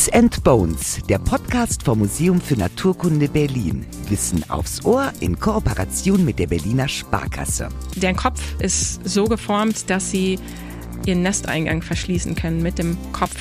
[0.00, 3.84] Bits and Bones, der Podcast vom Museum für Naturkunde Berlin.
[4.08, 7.68] Wissen aufs Ohr in Kooperation mit der Berliner Sparkasse.
[7.96, 10.38] Der Kopf ist so geformt, dass sie
[11.04, 13.36] ihren Nesteingang verschließen können mit dem Kopf.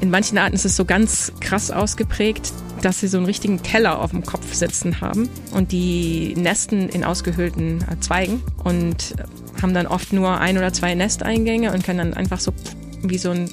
[0.00, 2.52] In manchen Arten ist es so ganz krass ausgeprägt,
[2.82, 7.04] dass sie so einen richtigen Teller auf dem Kopf sitzen haben und die nesten in
[7.04, 9.14] ausgehöhlten Zweigen und
[9.62, 12.52] haben dann oft nur ein oder zwei Nesteingänge und können dann einfach so
[13.02, 13.48] wie so ein,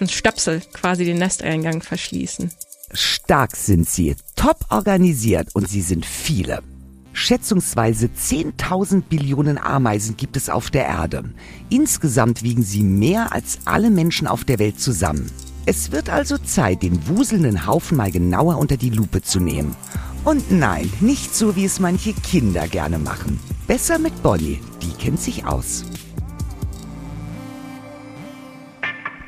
[0.00, 2.50] ein Stöpsel quasi den Nesteingang verschließen.
[2.94, 6.62] Stark sind sie, top organisiert und sie sind viele.
[7.14, 11.24] Schätzungsweise 10.000 Billionen Ameisen gibt es auf der Erde.
[11.68, 15.30] Insgesamt wiegen sie mehr als alle Menschen auf der Welt zusammen.
[15.66, 19.76] Es wird also Zeit, den wuselnden Haufen mal genauer unter die Lupe zu nehmen.
[20.24, 23.38] Und nein, nicht so, wie es manche Kinder gerne machen.
[23.66, 25.84] Besser mit Bonnie, die kennt sich aus.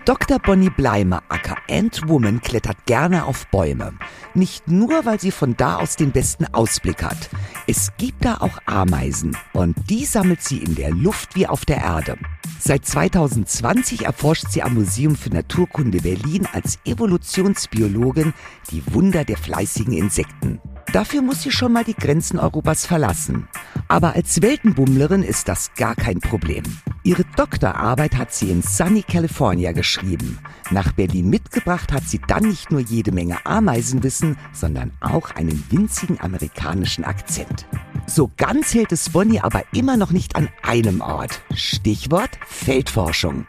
[0.04, 0.38] Dr.
[0.38, 3.94] Bonnie Bleimer, aka Ant-Woman, klettert gerne auf Bäume.
[4.34, 7.30] Nicht nur, weil sie von da aus den besten Ausblick hat.
[7.66, 11.78] Es gibt da auch Ameisen und die sammelt sie in der Luft wie auf der
[11.78, 12.18] Erde.
[12.58, 18.34] Seit 2020 erforscht sie am Museum für Naturkunde Berlin als Evolutionsbiologin
[18.70, 20.60] die Wunder der fleißigen Insekten.
[20.92, 23.48] Dafür muss sie schon mal die Grenzen Europas verlassen.
[23.88, 26.64] Aber als Weltenbummlerin ist das gar kein Problem.
[27.06, 30.38] Ihre Doktorarbeit hat sie in Sunny California geschrieben.
[30.70, 36.18] Nach Berlin mitgebracht hat sie dann nicht nur jede Menge Ameisenwissen, sondern auch einen winzigen
[36.18, 37.66] amerikanischen Akzent.
[38.06, 41.42] So ganz hält es Bonnie aber immer noch nicht an einem Ort.
[41.54, 43.46] Stichwort Feldforschung.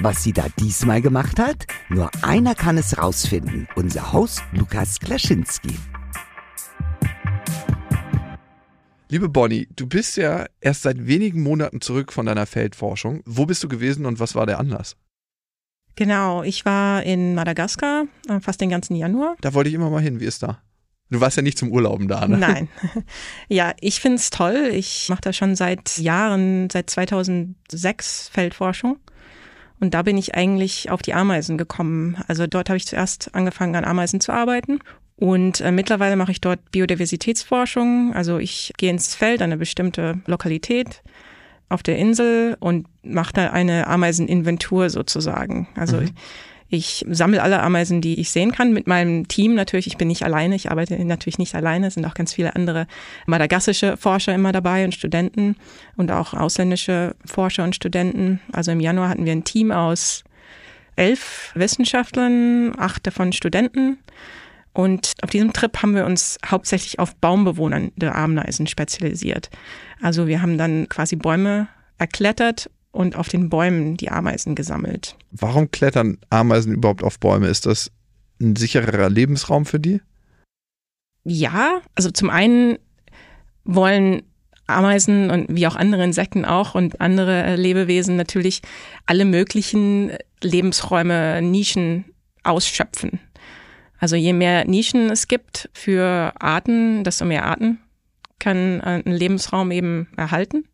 [0.00, 1.66] Was sie da diesmal gemacht hat?
[1.88, 3.66] Nur einer kann es rausfinden.
[3.76, 5.74] Unser Host Lukas Klaschinski.
[9.12, 13.22] Liebe Bonnie, du bist ja erst seit wenigen Monaten zurück von deiner Feldforschung.
[13.26, 14.96] Wo bist du gewesen und was war der Anlass?
[15.96, 19.34] Genau, ich war in Madagaskar äh, fast den ganzen Januar.
[19.40, 20.20] Da wollte ich immer mal hin.
[20.20, 20.62] Wie ist da?
[21.10, 22.38] Du warst ja nicht zum Urlauben da, ne?
[22.38, 22.68] Nein.
[23.48, 24.70] Ja, ich finde es toll.
[24.72, 29.00] Ich mache da schon seit Jahren, seit 2006 Feldforschung.
[29.80, 32.22] Und da bin ich eigentlich auf die Ameisen gekommen.
[32.28, 34.78] Also dort habe ich zuerst angefangen, an Ameisen zu arbeiten
[35.20, 38.14] und äh, mittlerweile mache ich dort Biodiversitätsforschung.
[38.14, 41.02] Also ich gehe ins Feld, eine bestimmte Lokalität
[41.68, 45.68] auf der Insel und mache da eine Ameiseninventur sozusagen.
[45.76, 46.10] Also mhm.
[46.70, 49.86] ich, ich sammle alle Ameisen, die ich sehen kann, mit meinem Team natürlich.
[49.86, 51.88] Ich bin nicht alleine, ich arbeite natürlich nicht alleine.
[51.88, 52.86] Es sind auch ganz viele andere
[53.26, 55.56] madagassische Forscher immer dabei und Studenten
[55.98, 58.40] und auch ausländische Forscher und Studenten.
[58.52, 60.24] Also im Januar hatten wir ein Team aus
[60.96, 63.98] elf Wissenschaftlern, acht davon Studenten.
[64.72, 69.50] Und auf diesem Trip haben wir uns hauptsächlich auf Baumbewohnern der Ameisen spezialisiert.
[70.00, 75.16] Also wir haben dann quasi Bäume erklettert und auf den Bäumen die Ameisen gesammelt.
[75.32, 77.48] Warum klettern Ameisen überhaupt auf Bäume?
[77.48, 77.90] Ist das
[78.40, 80.00] ein sichererer Lebensraum für die?
[81.24, 82.78] Ja, also zum einen
[83.64, 84.22] wollen
[84.66, 88.62] Ameisen und wie auch andere Insekten auch und andere Lebewesen natürlich
[89.06, 92.04] alle möglichen Lebensräume, Nischen
[92.44, 93.20] ausschöpfen.
[94.00, 97.78] Also je mehr Nischen es gibt für Arten, desto mehr Arten
[98.38, 100.64] kann ein Lebensraum eben erhalten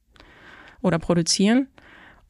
[0.81, 1.69] oder produzieren.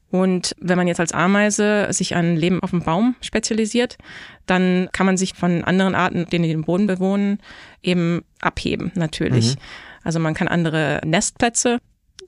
[0.09, 3.97] Und wenn man jetzt als Ameise sich an Leben auf dem Baum spezialisiert,
[4.45, 7.39] dann kann man sich von anderen Arten, die den Boden bewohnen,
[7.83, 9.55] eben abheben, natürlich.
[9.55, 9.61] Mhm.
[10.03, 11.79] Also man kann andere Nestplätze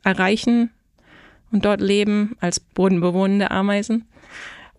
[0.03, 0.71] erreichen
[1.51, 4.07] und dort leben als bodenbewohnende Ameisen.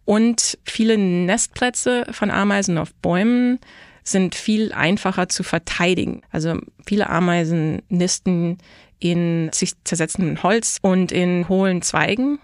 [0.05, 3.59] Und viele Nestplätze von Ameisen auf Bäumen
[4.03, 6.23] sind viel einfacher zu verteidigen.
[6.31, 8.59] Also viele Ameisen nisten
[8.99, 12.39] in sich zersetzendem Holz und in hohlen Zweigen,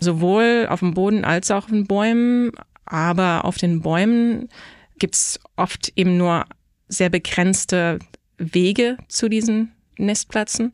[0.00, 2.52] sowohl auf dem Boden als auch auf den Bäumen.
[2.84, 4.48] Aber auf den Bäumen
[4.98, 6.44] gibt's oft eben nur
[6.88, 7.98] sehr begrenzte
[8.38, 10.72] Wege zu diesen Nestplätzen.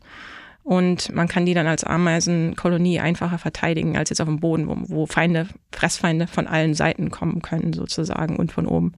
[0.63, 4.77] Und man kann die dann als Ameisenkolonie einfacher verteidigen als jetzt auf dem Boden, wo,
[4.87, 8.95] wo Feinde, Fressfeinde von allen Seiten kommen können sozusagen und von oben.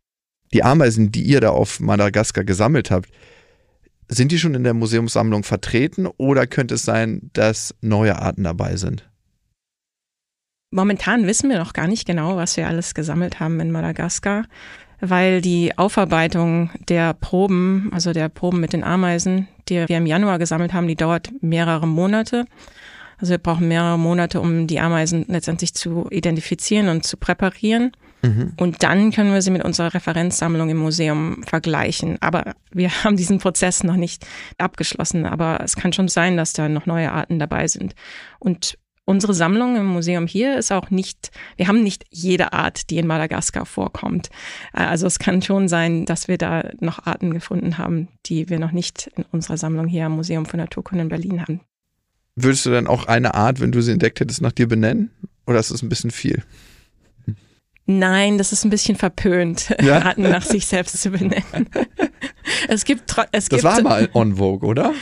[0.53, 3.09] Die Ameisen, die ihr da auf Madagaskar gesammelt habt,
[4.09, 8.77] sind die schon in der Museumssammlung vertreten oder könnte es sein, dass neue Arten dabei
[8.77, 9.09] sind?
[10.71, 14.45] Momentan wissen wir noch gar nicht genau, was wir alles gesammelt haben in Madagaskar
[15.11, 20.39] weil die Aufarbeitung der Proben, also der Proben mit den Ameisen, die wir im Januar
[20.39, 22.45] gesammelt haben, die dauert mehrere Monate.
[23.19, 27.93] Also wir brauchen mehrere Monate, um die Ameisen letztendlich zu identifizieren und zu präparieren.
[28.23, 28.53] Mhm.
[28.57, 32.17] Und dann können wir sie mit unserer Referenzsammlung im Museum vergleichen.
[32.21, 34.27] Aber wir haben diesen Prozess noch nicht
[34.59, 35.27] abgeschlossen.
[35.27, 37.95] Aber es kann schon sein, dass da noch neue Arten dabei sind.
[38.39, 42.99] Und unsere Sammlung im Museum hier ist auch nicht, wir haben nicht jede Art, die
[42.99, 44.31] in Madagaskar vorkommt.
[44.73, 48.59] Äh, also es kann schon sein, dass wir da noch Arten gefunden haben, die wir
[48.59, 51.61] noch nicht in unserer Sammlung hier am Museum für Naturkunde in Berlin haben.
[52.37, 55.11] Würdest du dann auch eine Art, wenn du sie entdeckt hättest, nach dir benennen?
[55.47, 56.43] Oder ist das ein bisschen viel?
[57.87, 60.03] Nein, das ist ein bisschen verpönt, ja?
[60.03, 61.69] Arten nach sich selbst zu benennen.
[62.69, 64.95] es gibt, es das gibt, war mal on vogue, oder?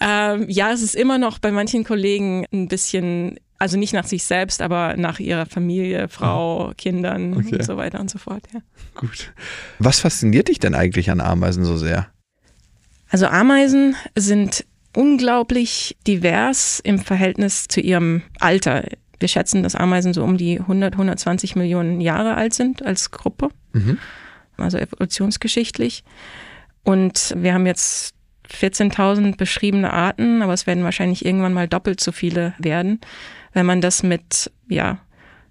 [0.00, 4.24] Ähm, ja, es ist immer noch bei manchen Kollegen ein bisschen, also nicht nach sich
[4.24, 6.72] selbst, aber nach ihrer Familie, Frau, oh.
[6.76, 7.56] Kindern okay.
[7.56, 8.42] und so weiter und so fort.
[8.52, 8.60] Ja.
[8.94, 9.32] Gut.
[9.78, 12.08] Was fasziniert dich denn eigentlich an Ameisen so sehr?
[13.08, 14.64] Also Ameisen sind
[14.94, 18.84] unglaublich divers im Verhältnis zu ihrem Alter.
[19.18, 23.50] Wir schätzen, dass Ameisen so um die 100, 120 Millionen Jahre alt sind als Gruppe,
[23.72, 23.98] mhm.
[24.56, 26.04] also evolutionsgeschichtlich.
[26.82, 28.14] Und wir haben jetzt
[28.50, 33.00] 14.000 beschriebene Arten, aber es werden wahrscheinlich irgendwann mal doppelt so viele werden.
[33.54, 34.98] Wenn man das mit ja,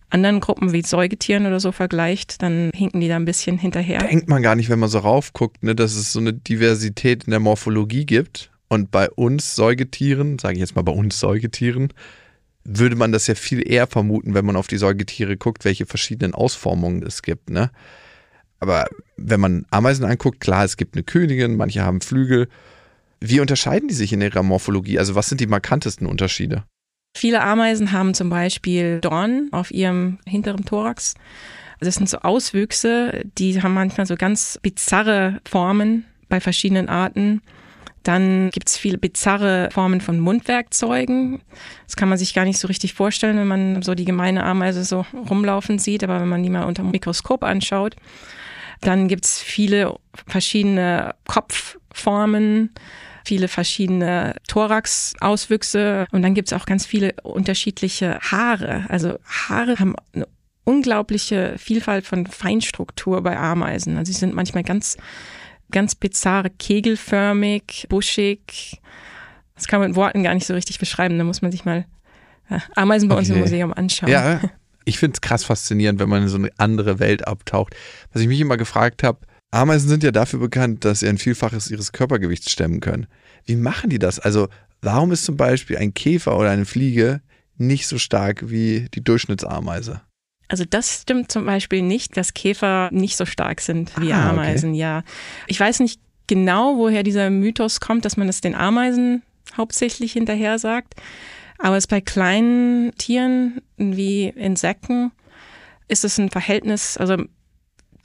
[0.10, 4.00] anderen Gruppen wie Säugetieren oder so vergleicht, dann hinken die da ein bisschen hinterher.
[4.00, 7.32] Denkt man gar nicht, wenn man so raufguckt, ne, dass es so eine Diversität in
[7.32, 8.52] der Morphologie gibt.
[8.68, 11.90] Und bei uns Säugetieren, sage ich jetzt mal bei uns Säugetieren,
[12.64, 16.34] würde man das ja viel eher vermuten, wenn man auf die Säugetiere guckt, welche verschiedenen
[16.34, 17.50] Ausformungen es gibt.
[17.50, 17.72] Ne?
[18.60, 22.48] Aber wenn man Ameisen anguckt, klar, es gibt eine Königin, manche haben Flügel.
[23.20, 25.00] Wie unterscheiden die sich in ihrer Morphologie?
[25.00, 26.64] Also was sind die markantesten Unterschiede?
[27.16, 31.14] Viele Ameisen haben zum Beispiel Dornen auf ihrem hinteren Thorax.
[31.80, 37.42] Das sind so Auswüchse, die haben manchmal so ganz bizarre Formen bei verschiedenen Arten.
[38.04, 41.42] Dann gibt es viele bizarre Formen von Mundwerkzeugen.
[41.86, 44.84] Das kann man sich gar nicht so richtig vorstellen, wenn man so die gemeine Ameise
[44.84, 47.96] so rumlaufen sieht, aber wenn man die mal unter dem Mikroskop anschaut.
[48.82, 52.72] Dann gibt es viele verschiedene Kopfformen,
[53.26, 58.86] viele verschiedene Thorax-Auswüchse und dann gibt es auch ganz viele unterschiedliche Haare.
[58.90, 60.28] Also Haare haben eine
[60.64, 63.98] unglaubliche Vielfalt von Feinstruktur bei Ameisen.
[63.98, 64.98] Also sie sind manchmal ganz
[65.74, 68.80] ganz bizarre, kegelförmig, buschig.
[69.56, 71.18] Das kann man mit Worten gar nicht so richtig beschreiben.
[71.18, 71.86] Da muss man sich mal
[72.50, 73.20] ja, Ameisen bei okay.
[73.20, 74.10] uns im Museum anschauen.
[74.10, 74.40] Ja,
[74.86, 77.76] ich finde es krass faszinierend, wenn man in so eine andere Welt abtaucht.
[78.14, 79.20] Was ich mich immer gefragt habe,
[79.54, 83.06] Ameisen sind ja dafür bekannt, dass sie ein Vielfaches ihres Körpergewichts stemmen können.
[83.46, 84.20] Wie machen die das?
[84.20, 84.48] Also,
[84.82, 87.22] warum ist zum Beispiel ein Käfer oder eine Fliege
[87.58, 90.02] nicht so stark wie die Durchschnittsameise?
[90.48, 94.72] Also das stimmt zum Beispiel nicht, dass Käfer nicht so stark sind wie ah, Ameisen,
[94.72, 94.80] okay.
[94.80, 95.04] ja.
[95.48, 99.24] Ich weiß nicht genau, woher dieser Mythos kommt, dass man es den Ameisen
[99.56, 100.96] hauptsächlich hinterher sagt.
[101.60, 105.12] Aber es bei kleinen Tieren wie Insekten
[105.88, 107.18] ist es ein Verhältnis, also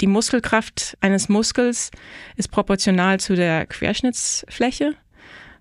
[0.01, 1.91] die Muskelkraft eines Muskels
[2.37, 4.95] ist proportional zu der Querschnittsfläche.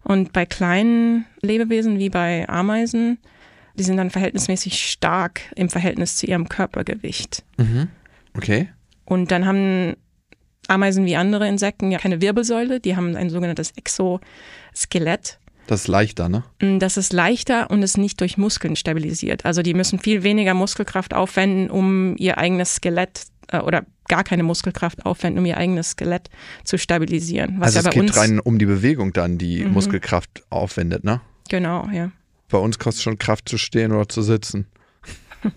[0.04, 3.18] Und bei kleinen Lebewesen wie bei Ameisen
[3.78, 7.44] die sind dann verhältnismäßig stark im Verhältnis zu ihrem Körpergewicht.
[7.58, 7.90] Mhm.
[8.36, 8.70] Okay.
[9.06, 9.96] Und dann haben
[10.68, 15.40] Ameisen wie andere Insekten ja keine Wirbelsäule, die haben ein sogenanntes Exoskelett.
[15.68, 16.44] Das ist leichter, ne?
[16.62, 19.46] Mm, das ist leichter und ist nicht durch Muskeln stabilisiert.
[19.46, 24.44] Also die müssen viel weniger Muskelkraft aufwenden, um ihr eigenes Skelett äh, oder gar keine
[24.44, 26.30] Muskelkraft aufwenden, um ihr eigenes Skelett
[26.64, 27.62] zu stabilisieren.
[27.62, 29.74] also ja es geht rein um die Bewegung dann, die mhm.
[29.74, 31.22] Muskelkraft aufwendet, ne?
[31.50, 32.12] Genau, ja.
[32.50, 34.68] Bei uns kostet schon Kraft zu stehen oder zu sitzen.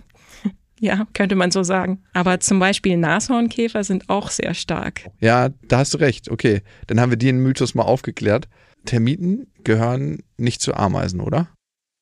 [0.83, 2.01] Ja, könnte man so sagen.
[2.11, 5.11] Aber zum Beispiel Nashornkäfer sind auch sehr stark.
[5.19, 6.31] Ja, da hast du recht.
[6.31, 8.49] Okay, dann haben wir den Mythos mal aufgeklärt.
[8.85, 11.49] Termiten gehören nicht zu Ameisen, oder?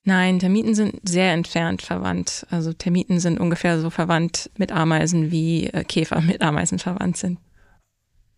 [0.10, 2.48] Nein, Termiten sind sehr entfernt verwandt.
[2.50, 7.38] Also Termiten sind ungefähr so verwandt mit Ameisen, wie äh, Käfer mit Ameisen verwandt sind.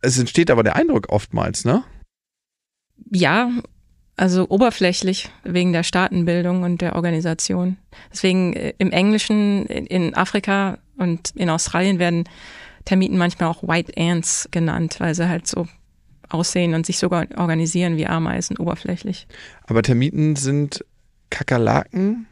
[0.01, 1.85] Es entsteht aber der Eindruck oftmals, ne?
[3.09, 3.51] Ja,
[4.17, 7.77] also oberflächlich wegen der Staatenbildung und der Organisation.
[8.11, 12.25] Deswegen äh, im Englischen, in Afrika und in Australien werden
[12.83, 15.69] Termiten manchmal auch White Ants genannt, weil sie halt so
[16.27, 19.25] aussehen und sich sogar organisieren wie Ameisen oberflächlich.
[19.67, 20.83] Aber Termiten sind
[21.31, 22.27] Kakerlaken?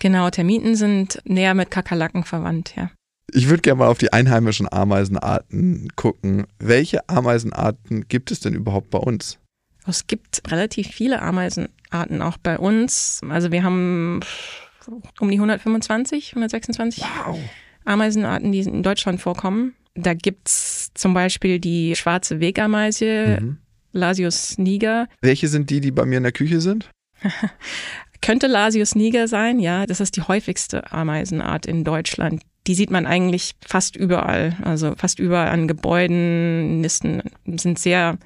[0.00, 2.90] Genau, Termiten sind näher mit Kakerlaken verwandt, ja.
[3.32, 6.46] Ich würde gerne mal auf die einheimischen Ameisenarten gucken.
[6.58, 9.38] Welche Ameisenarten gibt es denn überhaupt bei uns?
[9.86, 13.20] Es gibt relativ viele Ameisenarten auch bei uns.
[13.28, 14.20] Also wir haben
[15.20, 17.38] um die 125, 126 wow.
[17.84, 19.74] Ameisenarten, die in Deutschland vorkommen.
[19.94, 23.58] Da gibt es zum Beispiel die schwarze Wegameise, mhm.
[23.92, 25.08] Lasius niger.
[25.20, 26.90] Welche sind die, die bei mir in der Küche sind?
[28.24, 29.84] Könnte Lasius niger sein, ja.
[29.84, 32.42] Das ist die häufigste Ameisenart in Deutschland.
[32.66, 34.56] Die sieht man eigentlich fast überall.
[34.62, 38.16] Also fast überall an Gebäuden, Nisten sind sehr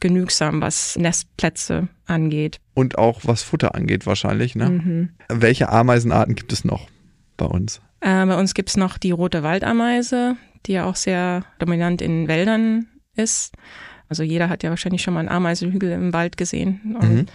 [0.00, 2.60] genügsam, was Nestplätze angeht.
[2.72, 4.54] Und auch was Futter angeht wahrscheinlich.
[4.54, 4.70] Ne?
[4.70, 5.08] Mhm.
[5.28, 6.88] Welche Ameisenarten gibt es noch
[7.36, 7.82] bei uns?
[8.00, 12.26] Äh, bei uns gibt es noch die rote Waldameise, die ja auch sehr dominant in
[12.26, 13.52] Wäldern ist.
[14.08, 16.80] Also jeder hat ja wahrscheinlich schon mal einen Ameisenhügel im Wald gesehen.
[16.84, 17.26] Mhm.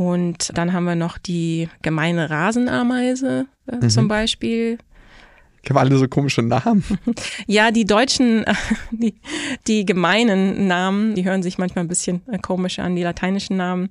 [0.00, 3.90] Und dann haben wir noch die gemeine Rasenameise äh, Mhm.
[3.90, 4.78] zum Beispiel.
[5.62, 6.82] Ich habe alle so komische Namen.
[7.46, 8.46] Ja, die deutschen,
[8.92, 9.12] die,
[9.66, 12.96] die gemeinen Namen, die hören sich manchmal ein bisschen äh, komisch an.
[12.96, 13.90] Die lateinischen Namen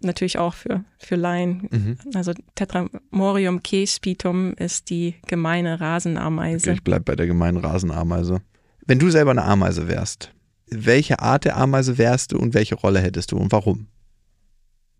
[0.00, 1.68] natürlich auch für, für Laien.
[1.70, 1.98] Mhm.
[2.14, 6.72] Also Tetramorium cespitum ist die gemeine Rasenameise.
[6.72, 8.40] Ich bleib bei der gemeinen Rasenameise.
[8.86, 10.32] Wenn du selber eine Ameise wärst,
[10.70, 13.88] welche Art der Ameise wärst du und welche Rolle hättest du und warum?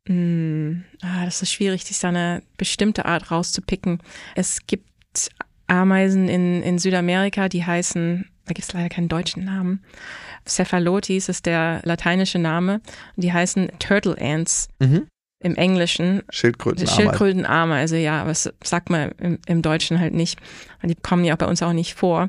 [0.08, 4.00] Mm, ah, das ist schwierig, sich da eine bestimmte Art rauszupicken.
[4.34, 4.84] Es gibt
[5.66, 9.82] Ameisen in, in Südamerika, die heißen, da gibt es leider keinen deutschen Namen.
[10.46, 12.82] Cephalotes ist der lateinische Name.
[13.16, 15.06] Und die heißen Turtle Ants Mhm.
[15.42, 16.23] im Englischen.
[16.28, 16.94] Schildkrötenameise.
[17.00, 20.38] Schildkrötenameise, ja, aber das sagt man im, im Deutschen halt nicht.
[20.82, 22.28] Die kommen ja auch bei uns auch nicht vor.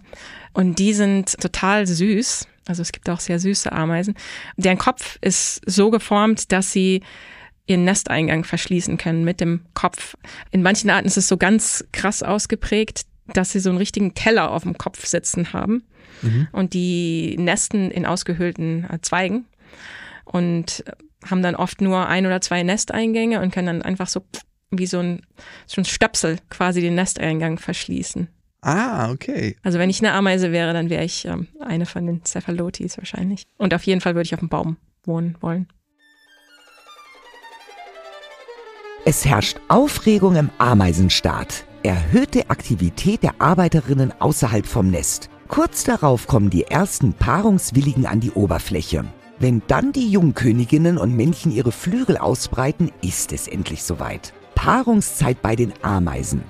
[0.54, 2.48] Und die sind total süß.
[2.68, 4.16] Also es gibt auch sehr süße Ameisen.
[4.56, 7.04] Deren Kopf ist so geformt, dass sie
[7.68, 10.16] ihren Nesteingang verschließen können mit dem Kopf.
[10.52, 14.52] In manchen Arten ist es so ganz krass ausgeprägt, dass sie so einen richtigen Teller
[14.52, 15.84] auf dem Kopf sitzen haben.
[16.22, 16.48] Mhm.
[16.52, 19.46] Und die nesten in ausgehöhlten äh, Zweigen
[20.26, 20.84] und
[21.26, 24.24] haben dann oft nur ein oder zwei Nesteingänge und können dann einfach so
[24.72, 25.22] wie so ein,
[25.66, 28.28] so ein Stöpsel quasi den Nesteingang verschließen.
[28.62, 29.56] Ah, okay.
[29.64, 33.46] Also wenn ich eine Ameise wäre, dann wäre ich ähm, eine von den Cephalotes wahrscheinlich.
[33.58, 35.68] Und auf jeden Fall würde ich auf dem Baum wohnen wollen.
[39.08, 41.66] Es herrscht Aufregung im Ameisenstaat.
[41.84, 45.30] Erhöhte Aktivität der Arbeiterinnen außerhalb vom Nest.
[45.48, 49.06] Kurz darauf kommen die ersten Paarungswilligen an die Oberfläche.
[49.38, 54.34] Wenn dann die Jungköniginnen und Männchen ihre Flügel ausbreiten, ist es endlich soweit.
[54.56, 56.42] Paarungszeit bei den Ameisen.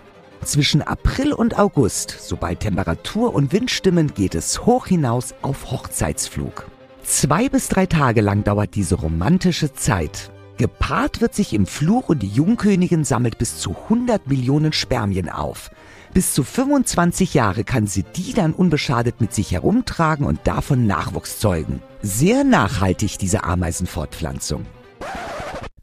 [0.45, 6.67] Zwischen April und August, sobald Temperatur und Wind stimmen, geht es hoch hinaus auf Hochzeitsflug.
[7.03, 10.31] Zwei bis drei Tage lang dauert diese romantische Zeit.
[10.57, 15.71] Gepaart wird sich im Flug und die Jungkönigin sammelt bis zu 100 Millionen Spermien auf.
[16.13, 21.39] Bis zu 25 Jahre kann sie die dann unbeschadet mit sich herumtragen und davon Nachwuchs
[21.39, 21.81] zeugen.
[22.01, 24.65] Sehr nachhaltig diese Ameisenfortpflanzung.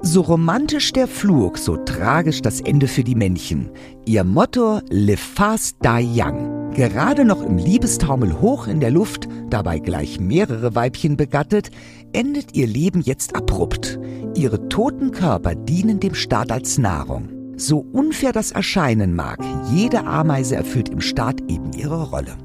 [0.01, 3.71] So romantisch der Flug, so tragisch das Ende für die Männchen.
[4.05, 6.52] Ihr Motto Live fast, die young.
[6.75, 11.71] Gerade noch im Liebestaumel hoch in der Luft, dabei gleich mehrere Weibchen begattet,
[12.15, 13.99] endet ihr Leben jetzt abrupt.
[14.35, 17.29] Ihre toten Körper dienen dem Staat als Nahrung.
[17.59, 19.39] So unfair das erscheinen mag,
[19.71, 22.39] jede Ameise erfüllt im Staat eben ihre Rolle.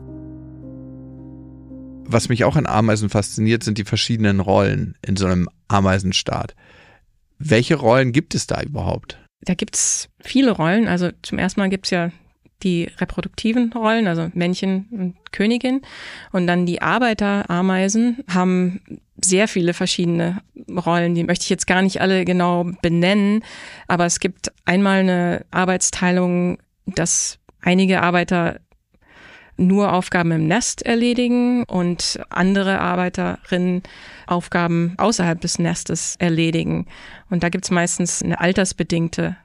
[2.04, 6.54] Was mich auch an Ameisen fasziniert, sind die verschiedenen Rollen in so einem Ameisenstaat.
[7.40, 9.20] Welche Rollen gibt es da überhaupt?
[9.40, 10.90] Da gibt's viele Rollen.
[10.90, 12.12] Also zum ersten Mal gibt's ja
[12.64, 15.82] die reproduktiven Rollen, also Männchen und Königin.
[16.32, 18.82] Und dann die Arbeiterameisen haben
[19.24, 21.16] sehr viele verschiedene Rollen.
[21.16, 23.44] Die möchte ich jetzt gar nicht alle genau benennen.
[23.88, 28.60] Aber es gibt einmal eine Arbeitsteilung, dass einige Arbeiter
[29.58, 33.82] nur Aufgaben im Nest erledigen und andere Arbeiterinnen
[34.28, 36.86] Aufgaben außerhalb des Nestes erledigen.
[37.30, 39.36] Und da gibt's meistens eine altersbedingte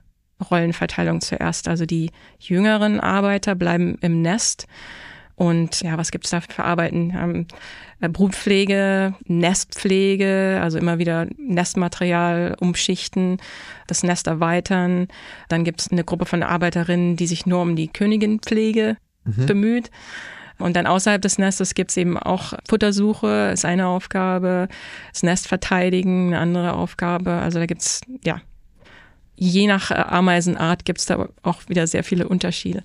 [0.43, 1.69] Rollenverteilung zuerst.
[1.69, 4.67] Also die jüngeren Arbeiter bleiben im Nest.
[5.35, 7.13] Und ja, was gibt's da für Arbeiten?
[8.01, 13.39] Ähm, Brutpflege, Nestpflege, also immer wieder Nestmaterial umschichten,
[13.87, 15.09] das Nest erweitern.
[15.49, 19.47] Dann gibt's eine Gruppe von Arbeiterinnen, die sich nur um die Königinpflege Mhm.
[19.47, 19.91] bemüht.
[20.59, 24.69] Und dann außerhalb des Nestes gibt's eben auch Futtersuche, ist eine Aufgabe,
[25.13, 27.33] das Nest verteidigen, eine andere Aufgabe.
[27.33, 28.41] Also da gibt's ja,
[29.35, 32.85] je nach äh, Ameisenart gibt's da auch wieder sehr viele Unterschiede.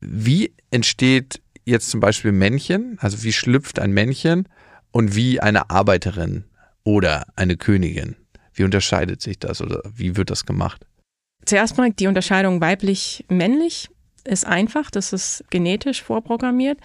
[0.00, 2.98] Wie entsteht jetzt zum Beispiel Männchen?
[3.00, 4.48] Also wie schlüpft ein Männchen
[4.92, 6.44] und wie eine Arbeiterin
[6.84, 8.16] oder eine Königin?
[8.52, 10.86] Wie unterscheidet sich das oder wie wird das gemacht?
[11.44, 13.88] Zuerst mal die Unterscheidung weiblich-männlich
[14.24, 16.78] ist einfach, das ist genetisch vorprogrammiert.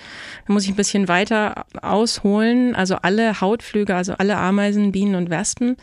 [0.45, 2.75] Da muss ich ein bisschen weiter ausholen.
[2.75, 5.77] Also alle Hautflüge, also alle Ameisen, Bienen und Wespen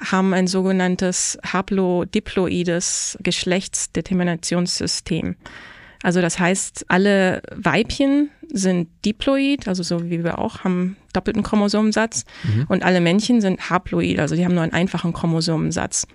[0.00, 5.36] haben ein sogenanntes haplodiploides Geschlechtsdeterminationssystem.
[6.02, 12.24] Also das heißt, alle Weibchen sind diploid, also so wie wir auch, haben doppelten Chromosomensatz.
[12.68, 16.06] Und alle Männchen sind haploid, also die haben nur einen einfachen Chromosomensatz.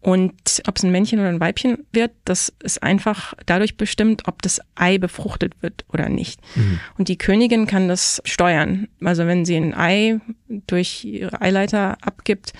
[0.00, 4.42] Und ob es ein Männchen oder ein Weibchen wird, das ist einfach dadurch bestimmt, ob
[4.42, 6.42] das Ei befruchtet wird oder nicht.
[6.56, 6.78] Mhm.
[6.98, 8.88] Und die Königin kann das steuern.
[9.02, 10.20] Also wenn sie ein Ei
[10.66, 12.52] durch ihre Eileiter abgibt,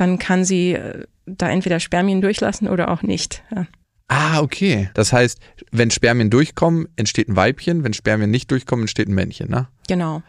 [0.00, 3.42] dann kann sie äh, da entweder Spermien durchlassen oder auch nicht.
[3.54, 3.66] Ja.
[4.08, 4.88] Ah, okay.
[4.94, 5.38] Das heißt,
[5.70, 9.68] wenn Spermien durchkommen, entsteht ein Weibchen, wenn Spermien nicht durchkommen, entsteht ein Männchen, ne?
[9.86, 10.22] Genau.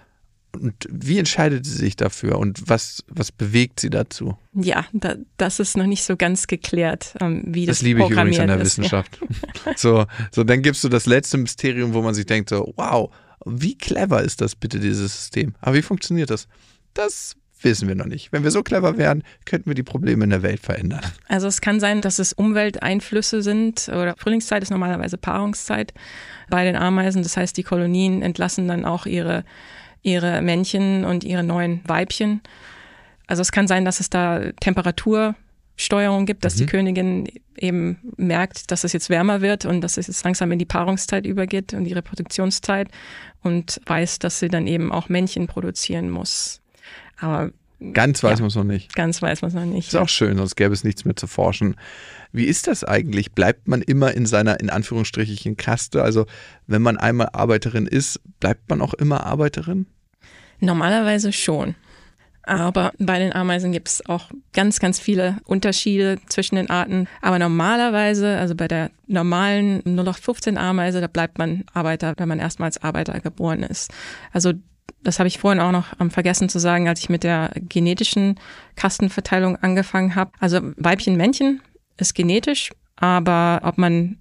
[0.51, 4.35] Und wie entscheidet sie sich dafür und was, was bewegt sie dazu?
[4.53, 8.09] Ja, da, das ist noch nicht so ganz geklärt, ähm, wie das Das liebe ich
[8.09, 8.77] übrigens an der ist.
[8.77, 9.19] Wissenschaft.
[9.21, 9.27] Ja.
[9.75, 13.13] So, so, dann gibst du das letzte Mysterium, wo man sich denkt, so, wow,
[13.45, 15.53] wie clever ist das bitte, dieses System?
[15.61, 16.47] Aber wie funktioniert das?
[16.95, 18.31] Das wissen wir noch nicht.
[18.31, 21.01] Wenn wir so clever wären, könnten wir die Probleme in der Welt verändern.
[21.27, 25.93] Also es kann sein, dass es Umwelteinflüsse sind oder Frühlingszeit ist normalerweise Paarungszeit
[26.49, 27.23] bei den Ameisen.
[27.23, 29.43] Das heißt, die Kolonien entlassen dann auch ihre,
[30.01, 32.41] ihre Männchen und ihre neuen Weibchen.
[33.27, 36.59] Also es kann sein, dass es da Temperatursteuerung gibt, dass mhm.
[36.59, 40.59] die Königin eben merkt, dass es jetzt wärmer wird und dass es jetzt langsam in
[40.59, 42.87] die Paarungszeit übergeht und die Reproduktionszeit
[43.43, 46.61] und weiß, dass sie dann eben auch Männchen produzieren muss.
[47.19, 47.51] Aber
[47.93, 48.93] Ganz weiß ja, man es noch nicht.
[48.93, 49.88] Ganz weiß man es noch nicht.
[49.88, 51.77] Ist auch schön, sonst gäbe es nichts mehr zu forschen.
[52.33, 53.31] Wie ist das eigentlich?
[53.31, 56.03] Bleibt man immer in seiner, in Anführungsstrichen, Kaste?
[56.03, 56.25] Also,
[56.67, 59.85] wenn man einmal Arbeiterin ist, bleibt man auch immer Arbeiterin?
[60.59, 61.75] Normalerweise schon.
[62.43, 67.07] Aber bei den Ameisen gibt es auch ganz, ganz viele Unterschiede zwischen den Arten.
[67.21, 72.81] Aber normalerweise, also bei der normalen 0815 Ameise, da bleibt man Arbeiter, wenn man erstmals
[72.81, 73.91] Arbeiter geboren ist.
[74.33, 74.53] Also
[75.03, 78.39] das habe ich vorhin auch noch ähm, vergessen zu sagen, als ich mit der genetischen
[78.75, 80.31] Kastenverteilung angefangen habe.
[80.39, 81.62] Also Weibchen, Männchen
[81.98, 84.17] ist genetisch, aber ob man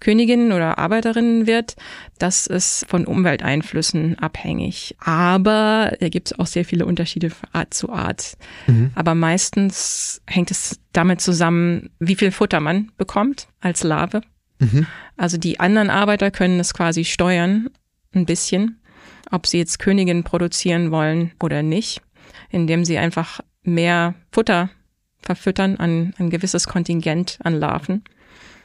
[0.00, 1.76] Königin oder Arbeiterin wird,
[2.18, 4.96] das ist von Umwelteinflüssen abhängig.
[5.00, 8.36] Aber da gibt es auch sehr viele Unterschiede von Art zu Art.
[8.66, 8.90] Mhm.
[8.94, 14.22] Aber meistens hängt es damit zusammen, wie viel Futter man bekommt als Larve.
[14.58, 14.86] Mhm.
[15.16, 17.68] Also die anderen Arbeiter können es quasi steuern,
[18.14, 18.80] ein bisschen
[19.30, 22.02] ob sie jetzt Königin produzieren wollen oder nicht,
[22.50, 24.70] indem sie einfach mehr Futter
[25.20, 28.04] verfüttern an ein gewisses Kontingent an Larven.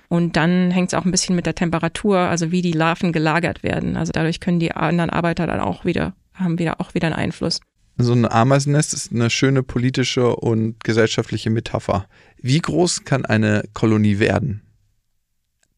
[0.07, 3.63] Und dann hängt es auch ein bisschen mit der Temperatur, also wie die Larven gelagert
[3.63, 3.95] werden.
[3.95, 7.61] Also dadurch können die anderen Arbeiter dann auch wieder, haben wieder auch wieder einen Einfluss.
[7.97, 12.07] So ein Ameisennest ist eine schöne politische und gesellschaftliche Metapher.
[12.41, 14.61] Wie groß kann eine Kolonie werden?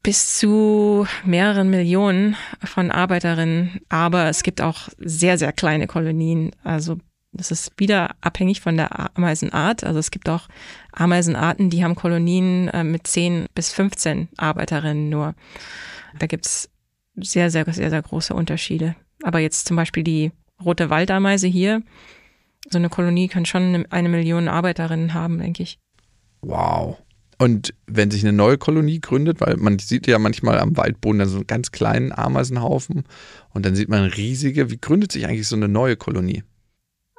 [0.03, 3.79] Bis zu mehreren Millionen von Arbeiterinnen.
[3.89, 6.51] Aber es gibt auch sehr, sehr kleine Kolonien.
[6.63, 6.97] Also
[7.31, 9.83] das ist wieder abhängig von der Ameisenart.
[9.83, 10.47] Also es gibt auch
[10.91, 15.33] Ameisenarten, die haben Kolonien äh, mit 10 bis 15 Arbeiterinnen nur.
[16.19, 16.69] Da gibt's
[17.15, 18.95] sehr, sehr, sehr, sehr große Unterschiede.
[19.23, 20.31] Aber jetzt zum Beispiel die
[20.63, 21.81] rote Waldameise hier,
[22.69, 25.79] so eine Kolonie kann schon eine Million Arbeiterinnen haben, denke ich.
[26.41, 26.97] Wow.
[27.43, 31.27] Und wenn sich eine neue Kolonie gründet, weil man sieht ja manchmal am Waldboden dann
[31.27, 33.03] so einen ganz kleinen Ameisenhaufen
[33.49, 36.43] und dann sieht man riesige, wie gründet sich eigentlich so eine neue Kolonie?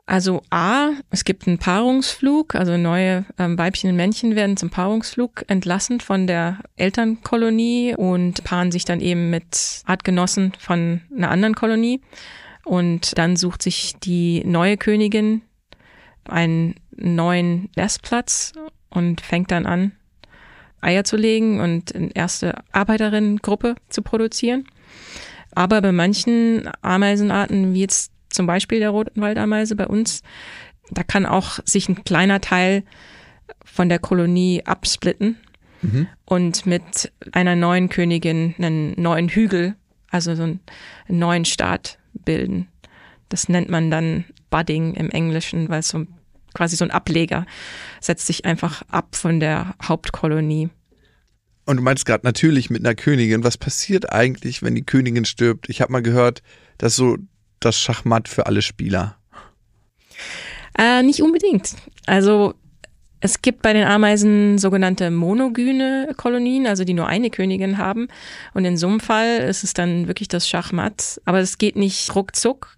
[0.06, 5.44] Also A, es gibt einen Paarungsflug, also neue ähm, Weibchen und Männchen werden zum Paarungsflug
[5.48, 12.00] entlassen von der Elternkolonie und paaren sich dann eben mit Artgenossen von einer anderen Kolonie.
[12.64, 15.42] Und dann sucht sich die neue Königin
[16.24, 18.52] einen neuen Nestplatz
[18.88, 19.92] und fängt dann an,
[20.84, 24.66] Eier zu legen und eine erste Arbeiterinnengruppe zu produzieren.
[25.54, 30.22] Aber bei manchen Ameisenarten, wie jetzt zum Beispiel der roten Waldameise bei uns,
[30.90, 32.82] da kann auch sich ein kleiner Teil
[33.64, 35.36] von der Kolonie absplitten
[35.82, 36.08] mhm.
[36.24, 39.74] und mit einer neuen Königin einen neuen Hügel,
[40.10, 40.60] also so einen
[41.08, 42.68] neuen Staat bilden.
[43.28, 46.06] Das nennt man dann Budding im Englischen, weil es so
[46.54, 47.46] quasi so ein Ableger,
[48.00, 50.70] setzt sich einfach ab von der Hauptkolonie.
[51.66, 53.44] Und du meinst gerade natürlich mit einer Königin.
[53.44, 55.68] Was passiert eigentlich, wenn die Königin stirbt?
[55.68, 56.42] Ich habe mal gehört,
[56.78, 57.16] dass so
[57.60, 59.16] das Schachmatt für alle Spieler.
[60.78, 61.74] Äh, nicht unbedingt.
[62.06, 62.54] Also
[63.20, 68.08] es gibt bei den Ameisen sogenannte monogyne Kolonien, also die nur eine Königin haben.
[68.52, 71.22] Und in so einem Fall ist es dann wirklich das Schachmatt.
[71.24, 72.76] Aber es geht nicht ruckzuck,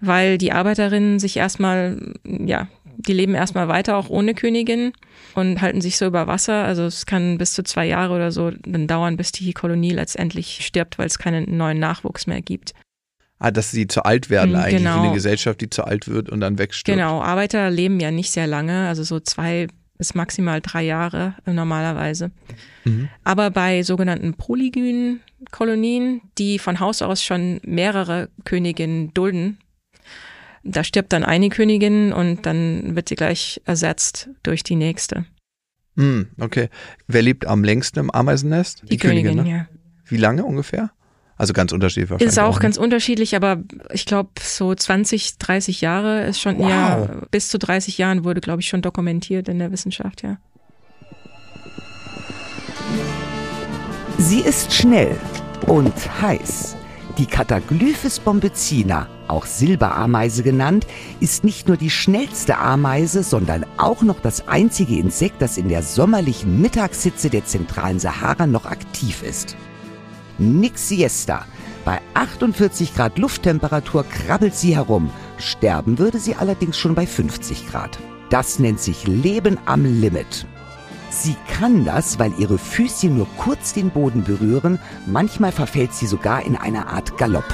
[0.00, 4.92] weil die Arbeiterinnen sich erstmal ja, die leben erstmal weiter, auch ohne Königin
[5.34, 6.64] und halten sich so über Wasser.
[6.64, 10.66] Also es kann bis zu zwei Jahre oder so dann dauern, bis die Kolonie letztendlich
[10.66, 12.74] stirbt, weil es keinen neuen Nachwuchs mehr gibt.
[13.38, 15.04] Ah, dass sie zu alt werden mhm, eigentlich, genau.
[15.04, 16.98] eine Gesellschaft, die zu alt wird und dann wegstirbt.
[16.98, 22.32] Genau, Arbeiter leben ja nicht sehr lange, also so zwei bis maximal drei Jahre normalerweise.
[22.84, 23.08] Mhm.
[23.22, 25.20] Aber bei sogenannten polygynen
[25.52, 29.58] Kolonien, die von Haus aus schon mehrere Königinnen dulden,
[30.64, 35.24] da stirbt dann eine Königin und dann wird sie gleich ersetzt durch die nächste.
[35.96, 36.68] Hm, okay.
[37.06, 38.82] Wer lebt am längsten im Ameisennest?
[38.88, 39.50] Die, Königin, ne?
[39.50, 39.66] ja.
[40.06, 40.90] Wie lange ungefähr?
[41.36, 42.32] Also ganz unterschiedlich wahrscheinlich.
[42.32, 46.68] Ist auch, auch ganz unterschiedlich, aber ich glaube so 20, 30 Jahre ist schon wow.
[46.68, 50.38] eher, bis zu 30 Jahren wurde, glaube ich, schon dokumentiert in der Wissenschaft, ja.
[54.18, 55.16] Sie ist schnell
[55.66, 56.76] und heiß.
[57.18, 60.86] Die Cataglyphis bombicina, auch Silberameise genannt,
[61.20, 65.82] ist nicht nur die schnellste Ameise, sondern auch noch das einzige Insekt, das in der
[65.82, 69.56] sommerlichen Mittagshitze der zentralen Sahara noch aktiv ist.
[70.38, 71.44] Nix Siesta.
[71.84, 75.10] Bei 48 Grad Lufttemperatur krabbelt sie herum.
[75.38, 77.98] Sterben würde sie allerdings schon bei 50 Grad.
[78.30, 80.46] Das nennt sich Leben am Limit.
[81.10, 86.44] Sie kann das, weil ihre Füßchen nur kurz den Boden berühren, manchmal verfällt sie sogar
[86.44, 87.46] in eine Art Galopp.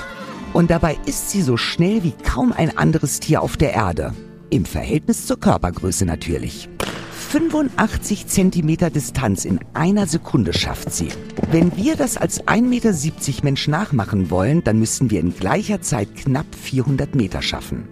[0.54, 4.14] Und dabei ist sie so schnell wie kaum ein anderes Tier auf der Erde.
[4.50, 6.68] Im Verhältnis zur Körpergröße natürlich.
[7.10, 11.08] 85 Zentimeter Distanz in einer Sekunde schafft sie.
[11.50, 16.14] Wenn wir das als 1,70 Meter Mensch nachmachen wollen, dann müssen wir in gleicher Zeit
[16.14, 17.88] knapp 400 Meter schaffen.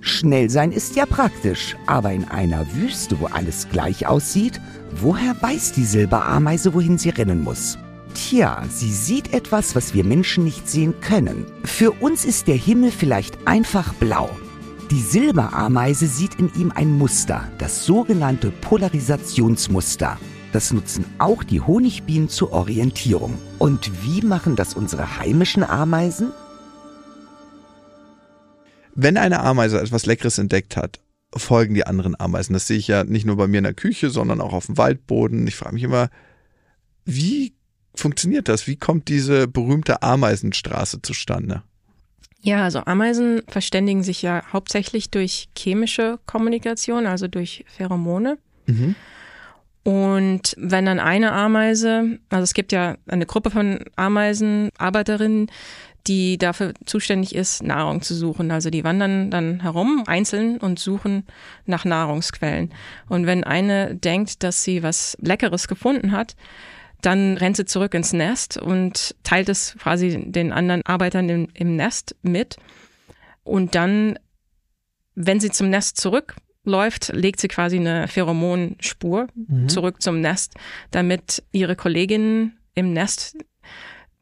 [0.00, 4.58] Schnell sein ist ja praktisch, aber in einer Wüste, wo alles gleich aussieht,
[5.02, 7.76] woher weiß die Silberameise, wohin sie rennen muss?
[8.28, 11.46] Tja, sie sieht etwas, was wir Menschen nicht sehen können.
[11.62, 14.28] Für uns ist der Himmel vielleicht einfach blau.
[14.90, 20.18] Die Silberameise sieht in ihm ein Muster, das sogenannte Polarisationsmuster.
[20.52, 23.38] Das nutzen auch die Honigbienen zur Orientierung.
[23.60, 26.32] Und wie machen das unsere heimischen Ameisen?
[28.96, 30.98] Wenn eine Ameise etwas Leckeres entdeckt hat,
[31.36, 32.54] folgen die anderen Ameisen.
[32.54, 34.76] Das sehe ich ja nicht nur bei mir in der Küche, sondern auch auf dem
[34.76, 35.46] Waldboden.
[35.46, 36.08] Ich frage mich immer,
[37.04, 37.55] wie
[38.00, 38.66] funktioniert das?
[38.66, 41.62] Wie kommt diese berühmte Ameisenstraße zustande?
[42.40, 48.38] Ja, also Ameisen verständigen sich ja hauptsächlich durch chemische Kommunikation, also durch Pheromone.
[48.66, 48.94] Mhm.
[49.82, 55.48] Und wenn dann eine Ameise, also es gibt ja eine Gruppe von Ameisenarbeiterinnen,
[56.06, 58.50] die dafür zuständig ist, Nahrung zu suchen.
[58.50, 61.24] Also die wandern dann herum, einzeln und suchen
[61.66, 62.72] nach Nahrungsquellen.
[63.08, 66.36] Und wenn eine denkt, dass sie was Leckeres gefunden hat,
[67.06, 71.76] dann rennt sie zurück ins Nest und teilt es quasi den anderen Arbeitern im, im
[71.76, 72.56] Nest mit.
[73.44, 74.18] Und dann,
[75.14, 79.68] wenn sie zum Nest zurückläuft, legt sie quasi eine Pheromonspur mhm.
[79.68, 80.54] zurück zum Nest,
[80.90, 83.36] damit ihre Kolleginnen im Nest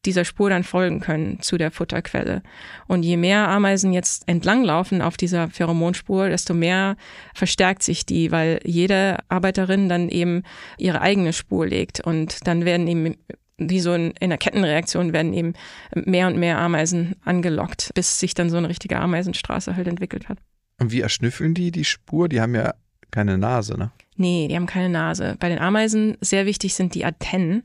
[0.07, 2.43] dieser Spur dann folgen können zu der Futterquelle.
[2.87, 6.97] Und je mehr Ameisen jetzt entlanglaufen auf dieser Pheromonspur, desto mehr
[7.35, 10.43] verstärkt sich die, weil jede Arbeiterin dann eben
[10.79, 13.15] ihre eigene Spur legt und dann werden eben
[13.57, 15.53] wie so in, in einer Kettenreaktion werden eben
[15.95, 20.39] mehr und mehr Ameisen angelockt, bis sich dann so eine richtige Ameisenstraße halt entwickelt hat.
[20.81, 22.29] Und wie erschnüffeln die die Spur?
[22.29, 22.75] Die haben ja
[23.11, 23.93] keine Nase, ne?
[24.17, 25.37] Nee, die haben keine Nase.
[25.41, 27.65] Bei den Ameisen sehr wichtig sind die Antennen.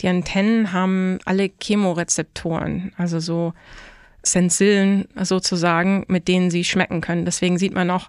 [0.00, 3.52] Die Antennen haben alle Chemorezeptoren, also so
[4.22, 7.24] Sensillen sozusagen, mit denen sie schmecken können.
[7.24, 8.08] Deswegen sieht man auch,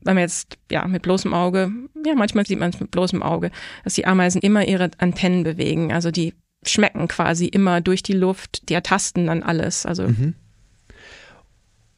[0.00, 1.70] wenn man jetzt ja mit bloßem Auge,
[2.04, 3.50] ja manchmal sieht man es mit bloßem Auge,
[3.84, 5.92] dass die Ameisen immer ihre Antennen bewegen.
[5.92, 6.34] Also die
[6.66, 9.86] schmecken quasi immer durch die Luft, die ertasten dann alles.
[9.86, 10.34] Also mhm.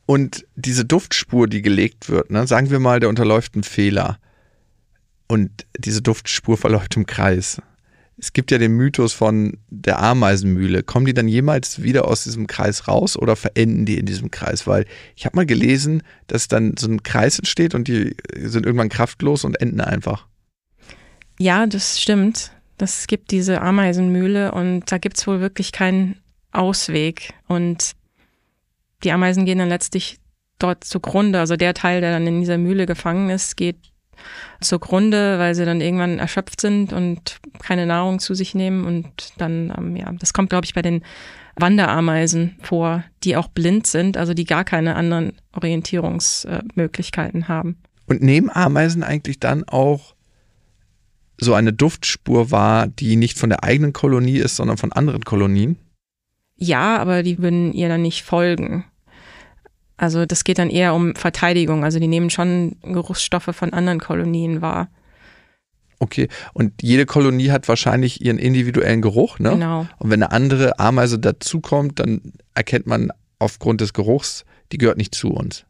[0.05, 4.19] Und diese Duftspur, die gelegt wird, ne, sagen wir mal, der unterläuft einen Fehler
[5.33, 7.63] und diese Duftspur verläuft im Kreis.
[8.19, 10.83] Es gibt ja den Mythos von der Ameisenmühle.
[10.83, 14.67] Kommen die dann jemals wieder aus diesem Kreis raus oder verenden die in diesem Kreis?
[14.67, 14.85] Weil
[15.17, 19.45] ich habe mal gelesen, dass dann so ein Kreis entsteht und die sind irgendwann kraftlos
[19.45, 20.27] und enden einfach.
[21.39, 22.53] Ja, das stimmt.
[22.77, 26.17] Das gibt diese Ameisenmühle und da gibt es wohl wirklich keinen
[26.51, 27.33] Ausweg.
[27.49, 27.93] Und
[29.03, 30.19] die Ameisen gehen dann letztlich
[30.59, 31.41] dort zugrunde.
[31.41, 33.92] Also der Teil, der dann in dieser Mühle gefangen ist, geht
[34.61, 38.85] zugrunde, weil sie dann irgendwann erschöpft sind und keine Nahrung zu sich nehmen.
[38.85, 41.03] Und dann, ähm, ja, das kommt, glaube ich, bei den
[41.57, 47.77] Wanderameisen vor, die auch blind sind, also die gar keine anderen Orientierungsmöglichkeiten haben.
[48.07, 50.15] Und nehmen Ameisen eigentlich dann auch
[51.39, 55.77] so eine Duftspur wahr, die nicht von der eigenen Kolonie ist, sondern von anderen Kolonien?
[56.57, 58.85] Ja, aber die würden ihr dann nicht folgen.
[59.97, 61.85] Also das geht dann eher um Verteidigung.
[61.85, 64.89] Also die nehmen schon Geruchsstoffe von anderen Kolonien wahr.
[65.99, 69.51] Okay, und jede Kolonie hat wahrscheinlich ihren individuellen Geruch, ne?
[69.51, 69.87] Genau.
[69.99, 75.15] Und wenn eine andere Ameise dazukommt, dann erkennt man aufgrund des Geruchs, die gehört nicht
[75.15, 75.65] zu uns.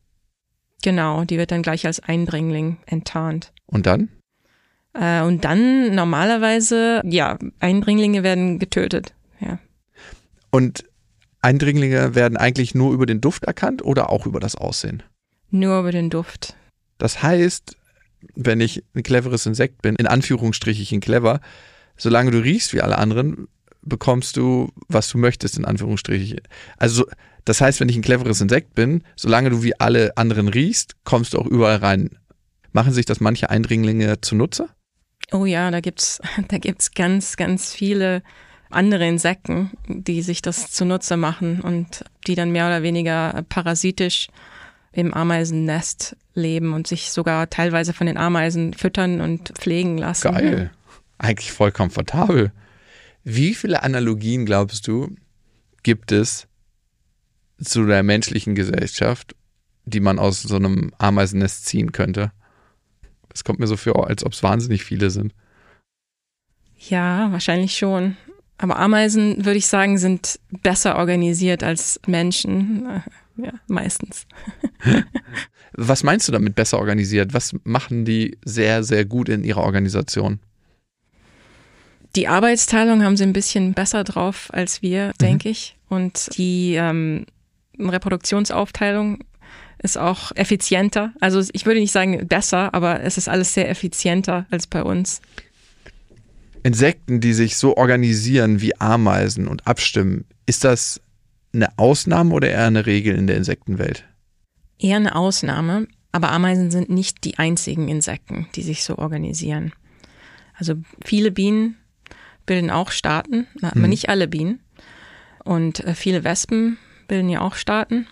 [0.83, 3.53] Genau, die wird dann gleich als Eindringling enttarnt.
[3.67, 4.09] Und dann?
[4.95, 9.59] Äh, und dann normalerweise, ja, Eindringlinge werden getötet, ja.
[10.51, 10.85] Und
[11.43, 15.03] Eindringlinge werden eigentlich nur über den Duft erkannt oder auch über das Aussehen?
[15.51, 16.57] Nur über den Duft.
[16.99, 17.77] Das heißt,
[18.35, 21.41] wenn ich ein cleveres Insekt bin, in Anführungsstrichen clever,
[21.97, 23.49] solange du riechst wie alle anderen,
[23.83, 26.41] bekommst du, was du möchtest, in Anführungsstrichen.
[26.79, 27.07] Also,
[27.45, 31.35] das heißt, wenn ich ein cleveres Insekt bin, solange du wie alle anderen riechst, kommst
[31.35, 32.11] du auch überall rein.
[32.71, 34.69] Machen sich das manche Eindringlinge zunutze?
[35.33, 38.23] Oh ja, da gibt's, da gibt's ganz, ganz viele
[38.73, 44.29] andere Insekten, die sich das zunutze machen und die dann mehr oder weniger parasitisch
[44.93, 50.33] im Ameisennest leben und sich sogar teilweise von den Ameisen füttern und pflegen lassen.
[50.33, 50.71] Geil.
[51.19, 52.53] Eigentlich voll komfortabel.
[53.25, 55.15] Wie viele Analogien glaubst du,
[55.83, 56.49] gibt es
[57.63, 59.35] zu der menschlichen Gesellschaft,
[59.85, 62.33] die man aus so einem Ameisennest ziehen könnte?
[63.33, 65.33] Es kommt mir so vor, als ob es wahnsinnig viele sind.
[66.77, 68.17] Ja, wahrscheinlich schon.
[68.63, 72.87] Aber Ameisen, würde ich sagen, sind besser organisiert als Menschen.
[72.87, 74.25] Äh, ja, meistens.
[75.73, 77.35] Was meinst du damit besser organisiert?
[77.35, 80.39] Was machen die sehr, sehr gut in ihrer Organisation?
[82.15, 85.19] Die Arbeitsteilung haben sie ein bisschen besser drauf als wir, mhm.
[85.21, 85.77] denke ich.
[85.89, 87.27] Und die ähm,
[87.81, 89.25] Reproduktionsaufteilung
[89.83, 91.13] ist auch effizienter.
[91.19, 95.21] Also ich würde nicht sagen besser, aber es ist alles sehr effizienter als bei uns.
[96.63, 101.01] Insekten, die sich so organisieren wie Ameisen und abstimmen, ist das
[101.53, 104.05] eine Ausnahme oder eher eine Regel in der Insektenwelt?
[104.79, 109.73] Eher eine Ausnahme, aber Ameisen sind nicht die einzigen Insekten, die sich so organisieren.
[110.55, 111.77] Also viele Bienen
[112.47, 113.89] bilden auch Staaten, aber mhm.
[113.89, 114.61] nicht alle Bienen.
[115.45, 118.07] Und äh, viele Wespen bilden ja auch Staaten.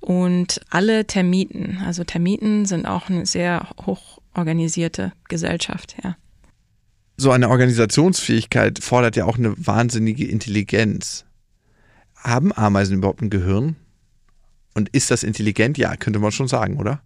[0.00, 6.16] Und alle Termiten, also Termiten sind auch eine sehr hoch organisierte Gesellschaft, ja.
[7.16, 11.24] So eine Organisationsfähigkeit fordert ja auch eine wahnsinnige Intelligenz.
[12.16, 13.76] Haben Ameisen überhaupt ein Gehirn?
[14.74, 15.78] Und ist das intelligent?
[15.78, 17.00] Ja, könnte man schon sagen, oder?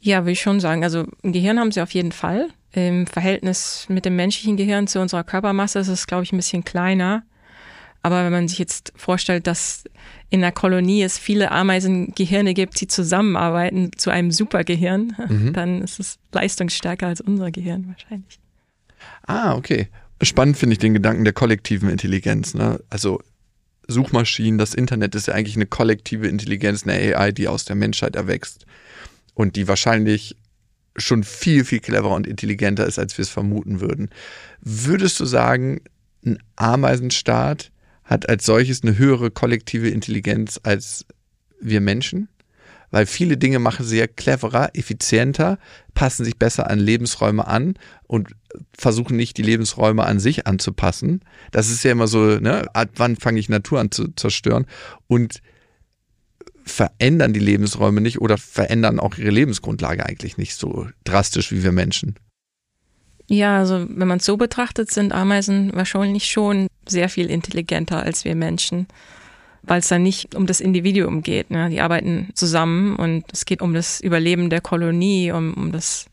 [0.00, 0.84] Ja, würde ich schon sagen.
[0.84, 2.48] Also ein Gehirn haben sie auf jeden Fall.
[2.72, 6.64] Im Verhältnis mit dem menschlichen Gehirn zu unserer Körpermasse ist es, glaube ich, ein bisschen
[6.64, 7.22] kleiner.
[8.02, 9.84] Aber wenn man sich jetzt vorstellt, dass
[10.28, 15.52] in der Kolonie es viele Ameisengehirne gibt, die zusammenarbeiten zu einem Supergehirn, mhm.
[15.54, 18.38] dann ist es leistungsstärker als unser Gehirn wahrscheinlich.
[19.26, 19.88] Ah, okay.
[20.22, 22.54] Spannend finde ich den Gedanken der kollektiven Intelligenz.
[22.54, 22.80] Ne?
[22.88, 23.20] Also
[23.86, 28.16] Suchmaschinen, das Internet ist ja eigentlich eine kollektive Intelligenz, eine AI, die aus der Menschheit
[28.16, 28.66] erwächst
[29.34, 30.36] und die wahrscheinlich
[30.96, 34.10] schon viel, viel cleverer und intelligenter ist, als wir es vermuten würden.
[34.60, 35.80] Würdest du sagen,
[36.24, 37.72] ein Ameisenstaat
[38.04, 41.06] hat als solches eine höhere kollektive Intelligenz als
[41.60, 42.28] wir Menschen?
[42.94, 45.58] Weil viele Dinge machen sie ja cleverer, effizienter,
[45.94, 47.74] passen sich besser an Lebensräume an
[48.06, 48.36] und
[48.72, 51.24] versuchen nicht die Lebensräume an sich anzupassen.
[51.50, 54.66] Das ist ja immer so, ne, ab wann fange ich Natur an zu zerstören?
[55.08, 55.42] Und
[56.64, 61.72] verändern die Lebensräume nicht oder verändern auch ihre Lebensgrundlage eigentlich nicht so drastisch wie wir
[61.72, 62.14] Menschen.
[63.26, 68.24] Ja, also wenn man es so betrachtet, sind Ameisen wahrscheinlich schon sehr viel intelligenter als
[68.24, 68.86] wir Menschen,
[69.66, 71.50] weil es dann nicht um das Individuum geht.
[71.50, 71.70] Ne?
[71.70, 76.06] Die arbeiten zusammen und es geht um das Überleben der Kolonie, um, um das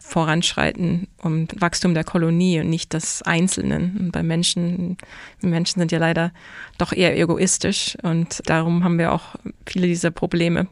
[0.00, 3.96] Voranschreiten, um Wachstum der Kolonie und nicht des Einzelnen.
[3.98, 4.98] Und bei Menschen,
[5.40, 6.32] Menschen sind ja leider
[6.76, 10.68] doch eher egoistisch und darum haben wir auch viele dieser Probleme.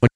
[0.00, 0.08] Und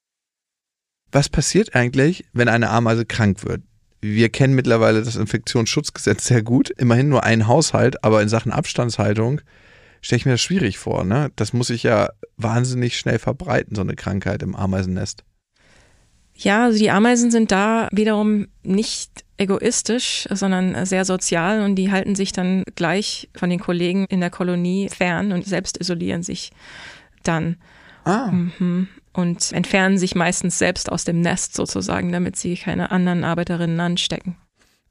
[1.11, 3.63] was passiert eigentlich, wenn eine Ameise krank wird?
[4.01, 6.69] Wir kennen mittlerweile das Infektionsschutzgesetz sehr gut.
[6.69, 9.41] Immerhin nur ein Haushalt, aber in Sachen Abstandshaltung
[10.01, 11.03] stelle ich mir das schwierig vor.
[11.03, 11.31] Ne?
[11.35, 15.23] Das muss sich ja wahnsinnig schnell verbreiten, so eine Krankheit im Ameisennest.
[16.35, 22.15] Ja, also die Ameisen sind da wiederum nicht egoistisch, sondern sehr sozial und die halten
[22.15, 26.51] sich dann gleich von den Kollegen in der Kolonie fern und selbst isolieren sich
[27.23, 27.57] dann.
[28.03, 28.31] Ah.
[28.31, 28.87] Mhm.
[29.13, 34.37] Und entfernen sich meistens selbst aus dem Nest sozusagen, damit sie keine anderen Arbeiterinnen anstecken.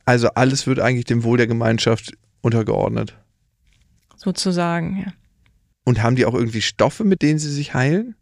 [0.05, 3.17] Also alles wird eigentlich dem Wohl der Gemeinschaft untergeordnet.
[4.27, 5.13] Sozusagen, ja.
[5.85, 8.17] Und haben die auch irgendwie Stoffe, mit denen sie sich heilen?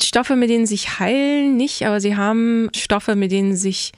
[0.00, 3.92] Stoffe, mit denen sie sich heilen, nicht, aber sie haben Stoffe, mit denen sie sich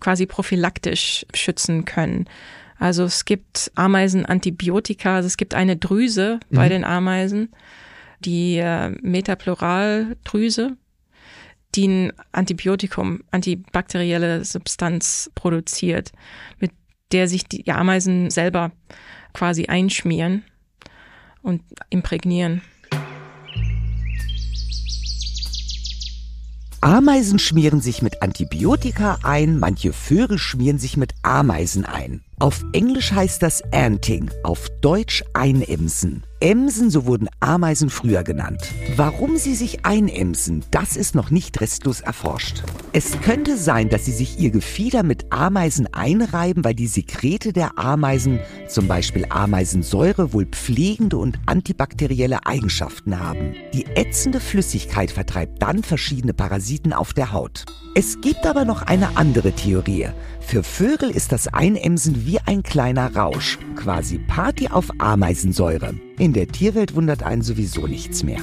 [0.00, 2.24] quasi prophylaktisch schützen können.
[2.78, 6.56] Also es gibt Ameisenantibiotika, also es gibt eine Drüse mhm.
[6.56, 7.50] bei den Ameisen,
[8.20, 10.78] die äh, Metapluraldrüse,
[11.74, 16.12] die ein Antibiotikum, antibakterielle Substanz produziert,
[16.58, 16.70] mit
[17.12, 18.72] der sich die Ameisen selber
[19.34, 20.42] quasi einschmieren
[21.46, 22.60] und imprägnieren.
[26.80, 32.22] Ameisen schmieren sich mit Antibiotika ein, manche Vögel schmieren sich mit Ameisen ein.
[32.38, 36.25] Auf Englisch heißt das Anting, auf Deutsch Einimsen.
[36.40, 38.60] Emsen, so wurden Ameisen früher genannt.
[38.94, 42.62] Warum sie sich einimsen, das ist noch nicht restlos erforscht.
[42.92, 47.78] Es könnte sein, dass sie sich ihr Gefieder mit Ameisen einreiben, weil die Sekrete der
[47.78, 53.54] Ameisen, zum Beispiel Ameisensäure, wohl pflegende und antibakterielle Eigenschaften haben.
[53.72, 57.64] Die ätzende Flüssigkeit vertreibt dann verschiedene Parasiten auf der Haut.
[57.94, 60.08] Es gibt aber noch eine andere Theorie.
[60.40, 65.94] Für Vögel ist das Einämsen wie ein kleiner Rausch, quasi Party auf Ameisensäure.
[66.18, 68.40] In der Tierwelt wundert einen sowieso nichts mehr.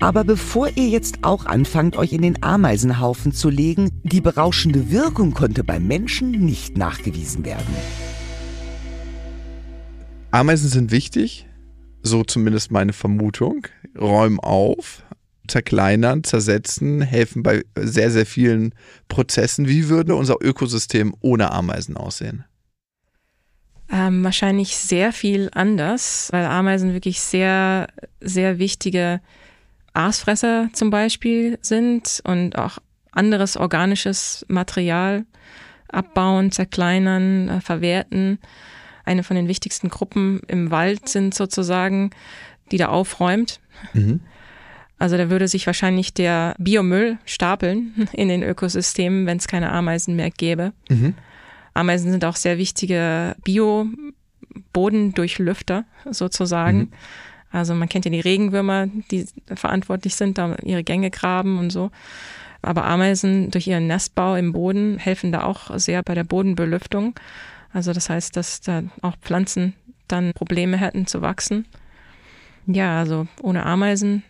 [0.00, 5.32] Aber bevor ihr jetzt auch anfangt, euch in den Ameisenhaufen zu legen, die berauschende Wirkung
[5.32, 7.74] konnte beim Menschen nicht nachgewiesen werden.
[10.30, 11.46] Ameisen sind wichtig,
[12.02, 13.66] so zumindest meine Vermutung.
[13.98, 15.02] Räumen auf,
[15.48, 18.74] zerkleinern, zersetzen, helfen bei sehr, sehr vielen
[19.08, 19.66] Prozessen.
[19.66, 22.44] Wie würde unser Ökosystem ohne Ameisen aussehen?
[23.90, 27.86] Ähm, wahrscheinlich sehr viel anders, weil Ameisen wirklich sehr,
[28.20, 29.20] sehr wichtige
[29.92, 32.78] Aasfresser zum Beispiel sind und auch
[33.12, 35.24] anderes organisches Material
[35.88, 38.38] abbauen, zerkleinern, äh, verwerten.
[39.04, 42.10] Eine von den wichtigsten Gruppen im Wald sind sozusagen,
[42.72, 43.60] die da aufräumt.
[43.94, 44.20] Mhm.
[44.98, 50.16] Also da würde sich wahrscheinlich der Biomüll stapeln in den Ökosystemen, wenn es keine Ameisen
[50.16, 50.72] mehr gäbe.
[50.88, 51.14] Mhm.
[51.76, 56.78] Ameisen sind auch sehr wichtige Bio-Bodendurchlüfter sozusagen.
[56.78, 56.92] Mhm.
[57.52, 61.90] Also man kennt ja die Regenwürmer, die verantwortlich sind, da ihre Gänge graben und so.
[62.62, 67.14] Aber Ameisen durch ihren Nestbau im Boden helfen da auch sehr bei der Bodenbelüftung.
[67.72, 69.74] Also das heißt, dass da auch Pflanzen
[70.08, 71.66] dann Probleme hätten zu wachsen.
[72.66, 74.24] Ja, also ohne Ameisen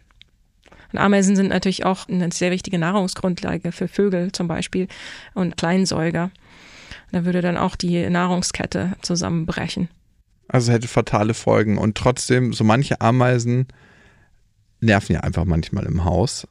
[0.93, 4.89] und Ameisen sind natürlich auch eine sehr wichtige Nahrungsgrundlage für Vögel zum Beispiel
[5.35, 6.31] und Kleinsäuger.
[7.13, 9.89] Da würde dann auch die Nahrungskette zusammenbrechen.
[10.49, 11.79] Also hätte fatale Folgen.
[11.79, 13.67] Und trotzdem, so manche Ameisen
[14.81, 16.47] nerven ja einfach manchmal im Haus.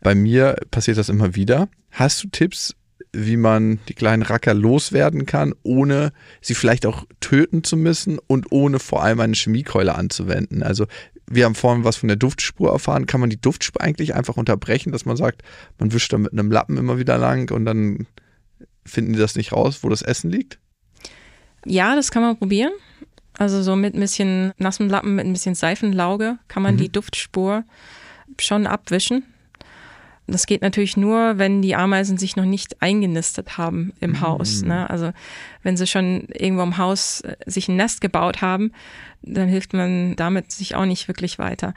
[0.00, 1.68] Bei mir passiert das immer wieder.
[1.90, 2.74] Hast du Tipps,
[3.12, 8.52] wie man die kleinen Racker loswerden kann, ohne sie vielleicht auch töten zu müssen und
[8.52, 10.62] ohne vor allem eine Chemiekeule anzuwenden?
[10.62, 10.86] Also
[11.26, 13.06] wir haben vorhin was von der Duftspur erfahren.
[13.06, 15.42] Kann man die Duftspur eigentlich einfach unterbrechen, dass man sagt,
[15.78, 18.06] man wischt da mit einem Lappen immer wieder lang und dann
[18.88, 20.58] finden die das nicht raus, wo das Essen liegt?
[21.64, 22.72] Ja, das kann man probieren.
[23.38, 26.78] Also so mit ein bisschen nassem Lappen, mit ein bisschen Seifenlauge kann man mhm.
[26.78, 27.64] die Duftspur
[28.40, 29.24] schon abwischen.
[30.26, 34.20] Das geht natürlich nur, wenn die Ameisen sich noch nicht eingenistet haben im mhm.
[34.20, 34.62] Haus.
[34.62, 34.88] Ne?
[34.90, 35.12] Also
[35.62, 38.72] wenn sie schon irgendwo im Haus äh, sich ein Nest gebaut haben,
[39.22, 41.72] dann hilft man damit sich auch nicht wirklich weiter.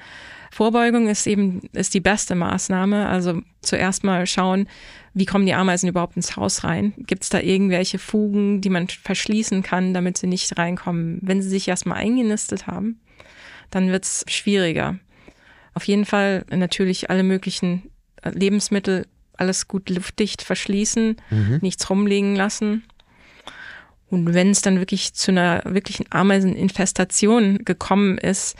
[0.51, 3.07] Vorbeugung ist eben ist die beste Maßnahme.
[3.07, 4.67] Also zuerst mal schauen,
[5.13, 6.93] wie kommen die Ameisen überhaupt ins Haus rein?
[6.97, 11.19] Gibt es da irgendwelche Fugen, die man verschließen kann, damit sie nicht reinkommen?
[11.21, 12.99] Wenn sie sich erstmal eingenistet haben,
[13.69, 14.99] dann wird es schwieriger.
[15.73, 17.83] Auf jeden Fall natürlich alle möglichen
[18.21, 21.59] Lebensmittel alles gut luftdicht verschließen, mhm.
[21.61, 22.83] nichts rumliegen lassen.
[24.09, 28.57] Und wenn es dann wirklich zu einer wirklichen Ameiseninfestation gekommen ist,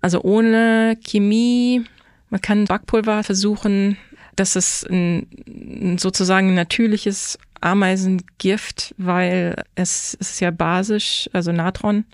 [0.00, 1.84] also ohne Chemie,
[2.30, 3.96] man kann Backpulver versuchen,
[4.36, 12.04] das ist ein, sozusagen ein natürliches Ameisengift, weil es, es ist ja basisch, also Natron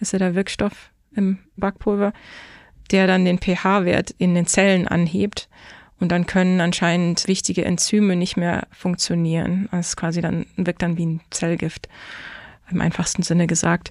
[0.00, 2.12] ist ja der Wirkstoff im Backpulver,
[2.90, 5.48] der dann den pH-Wert in den Zellen anhebt.
[6.00, 9.68] Und dann können anscheinend wichtige Enzyme nicht mehr funktionieren.
[9.72, 11.88] Ist quasi dann, wirkt dann wie ein Zellgift,
[12.70, 13.90] im einfachsten Sinne gesagt.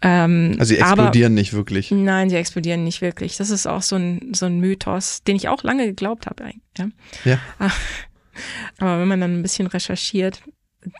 [0.00, 1.90] Ähm, also sie explodieren aber, nicht wirklich.
[1.90, 3.36] Nein, sie explodieren nicht wirklich.
[3.36, 6.50] Das ist auch so ein, so ein Mythos, den ich auch lange geglaubt habe.
[6.76, 6.88] Ja.
[7.24, 7.38] ja.
[8.78, 10.42] Aber wenn man dann ein bisschen recherchiert,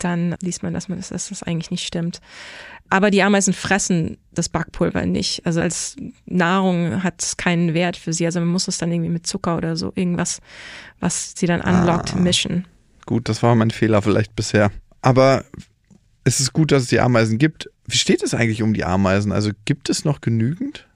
[0.01, 2.19] dann liest man, dass man das, dass das eigentlich nicht stimmt.
[2.89, 5.45] Aber die Ameisen fressen das Backpulver nicht.
[5.45, 8.25] Also als Nahrung hat es keinen Wert für sie.
[8.25, 10.39] Also man muss es dann irgendwie mit Zucker oder so irgendwas,
[10.99, 12.65] was sie dann anlockt, ah, mischen.
[13.05, 14.71] Gut, das war mein Fehler vielleicht bisher.
[15.01, 15.45] Aber
[16.23, 17.69] es ist gut, dass es die Ameisen gibt.
[17.89, 19.31] Wie steht es eigentlich um die Ameisen?
[19.31, 20.87] Also gibt es noch genügend?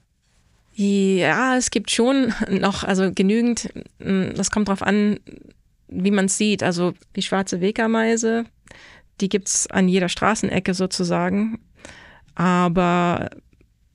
[0.75, 3.69] Ja, es gibt schon noch, also genügend.
[3.99, 5.19] Das kommt darauf an,
[5.87, 6.63] wie man es sieht.
[6.63, 8.45] Also die schwarze Wegameise,
[9.21, 11.59] die gibt es an jeder Straßenecke sozusagen
[12.35, 13.29] aber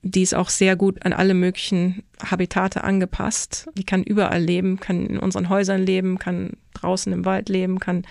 [0.01, 3.69] die ist auch sehr gut an alle möglichen Habitate angepasst.
[3.77, 8.05] Die kann überall leben, kann in unseren Häusern leben, kann draußen im Wald leben, kann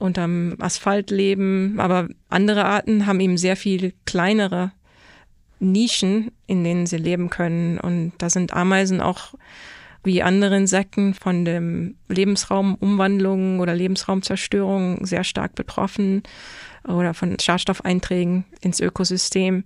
[0.00, 1.78] unterm Asphalt leben.
[1.78, 4.72] Aber andere Arten haben eben sehr viel kleinere
[5.60, 7.78] Nischen, in denen sie leben können.
[7.78, 9.34] Und da sind Ameisen auch
[10.02, 16.22] wie andere Insekten von dem Lebensraumumwandlung oder Lebensraumzerstörung sehr stark betroffen
[16.88, 19.64] oder von Schadstoffeinträgen ins Ökosystem.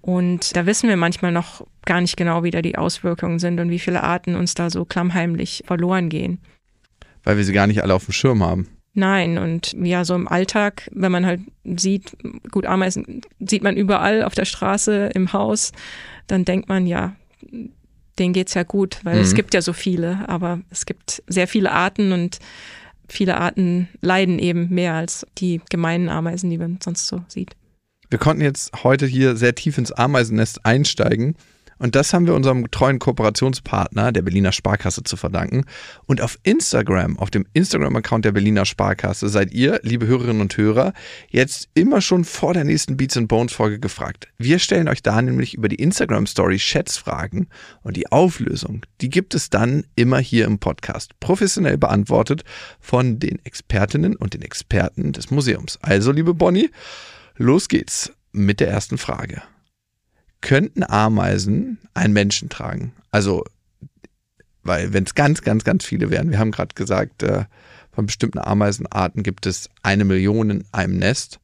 [0.00, 3.70] Und da wissen wir manchmal noch gar nicht genau, wie da die Auswirkungen sind und
[3.70, 6.38] wie viele Arten uns da so klammheimlich verloren gehen.
[7.24, 8.68] Weil wir sie gar nicht alle auf dem Schirm haben.
[8.94, 12.16] Nein, und ja, so im Alltag, wenn man halt sieht,
[12.50, 15.72] gut, Ameisen sieht man überall auf der Straße, im Haus,
[16.26, 17.16] dann denkt man, ja,
[18.18, 19.22] denen geht's ja gut, weil mhm.
[19.22, 22.38] es gibt ja so viele, aber es gibt sehr viele Arten und
[23.08, 27.56] viele Arten leiden eben mehr als die gemeinen Ameisen, die man sonst so sieht.
[28.10, 31.34] Wir konnten jetzt heute hier sehr tief ins Ameisennest einsteigen
[31.78, 35.64] und das haben wir unserem treuen Kooperationspartner, der Berliner Sparkasse, zu verdanken.
[36.06, 40.92] Und auf Instagram, auf dem Instagram-Account der Berliner Sparkasse, seid ihr, liebe Hörerinnen und Hörer,
[41.28, 44.28] jetzt immer schon vor der nächsten Beats and Bones Folge gefragt.
[44.38, 47.48] Wir stellen euch da nämlich über die Instagram-Story Schätzfragen
[47.82, 52.44] und die Auflösung, die gibt es dann immer hier im Podcast, professionell beantwortet
[52.80, 55.78] von den Expertinnen und den Experten des Museums.
[55.82, 56.70] Also, liebe Bonnie,
[57.36, 59.42] los geht's mit der ersten Frage
[60.42, 62.92] könnten Ameisen einen Menschen tragen.
[63.10, 63.44] Also,
[64.62, 67.44] weil wenn es ganz, ganz, ganz viele wären, wir haben gerade gesagt, äh,
[67.92, 71.40] von bestimmten Ameisenarten gibt es eine Million in einem Nest.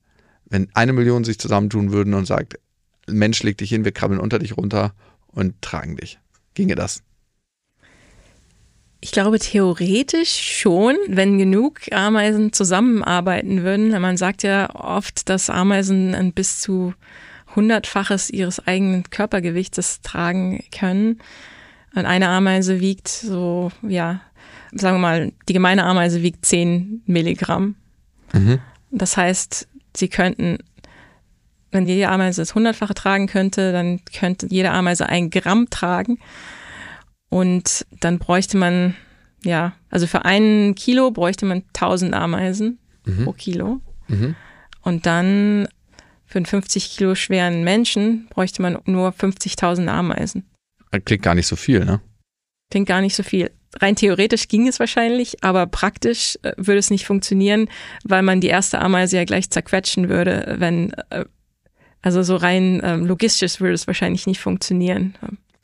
[0.47, 2.59] Wenn eine Million sich zusammentun würden und sagt,
[3.07, 4.95] Mensch, leg dich hin, wir krabbeln unter dich runter
[5.29, 6.19] und tragen dich.
[6.55, 7.03] Ginge das?
[9.01, 13.91] Ich glaube theoretisch schon, wenn genug Ameisen zusammenarbeiten würden.
[14.01, 16.95] Man sagt ja oft, dass Ameisen bis zu
[17.55, 21.21] hundertfaches ihres eigenen Körpergewichtes tragen können.
[21.95, 24.21] Und eine Ameise wiegt so, ja,
[24.73, 27.77] sagen wir mal, die gemeine Ameise wiegt 10 Milligramm.
[28.33, 28.61] Mhm.
[28.91, 30.59] Das heißt, sie könnten,
[31.71, 36.19] wenn jede Ameise das hundertfache tragen könnte, dann könnte jede Ameise ein Gramm tragen.
[37.31, 38.95] Und dann bräuchte man,
[39.43, 43.25] ja, also für ein Kilo bräuchte man 1000 Ameisen mhm.
[43.25, 43.81] pro Kilo.
[44.09, 44.35] Mhm.
[44.83, 45.69] Und dann
[46.29, 50.45] für einen 50 Kilo schweren Menschen bräuchte man nur 50.000 Ameisen.
[51.05, 52.01] Klingt gar nicht so viel, ne?
[52.71, 53.51] Klingt gar nicht so viel.
[53.81, 57.69] Rein theoretisch ging es wahrscheinlich, aber praktisch äh, würde es nicht funktionieren,
[58.05, 61.25] weil man die erste Ameise ja gleich zerquetschen würde, wenn, äh,
[62.03, 65.15] also so rein ähm, logistisch würde es wahrscheinlich nicht funktionieren.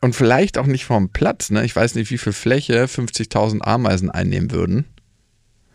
[0.00, 1.64] Und vielleicht auch nicht vom Platz, ne?
[1.64, 4.86] Ich weiß nicht, wie viel Fläche 50.000 Ameisen einnehmen würden.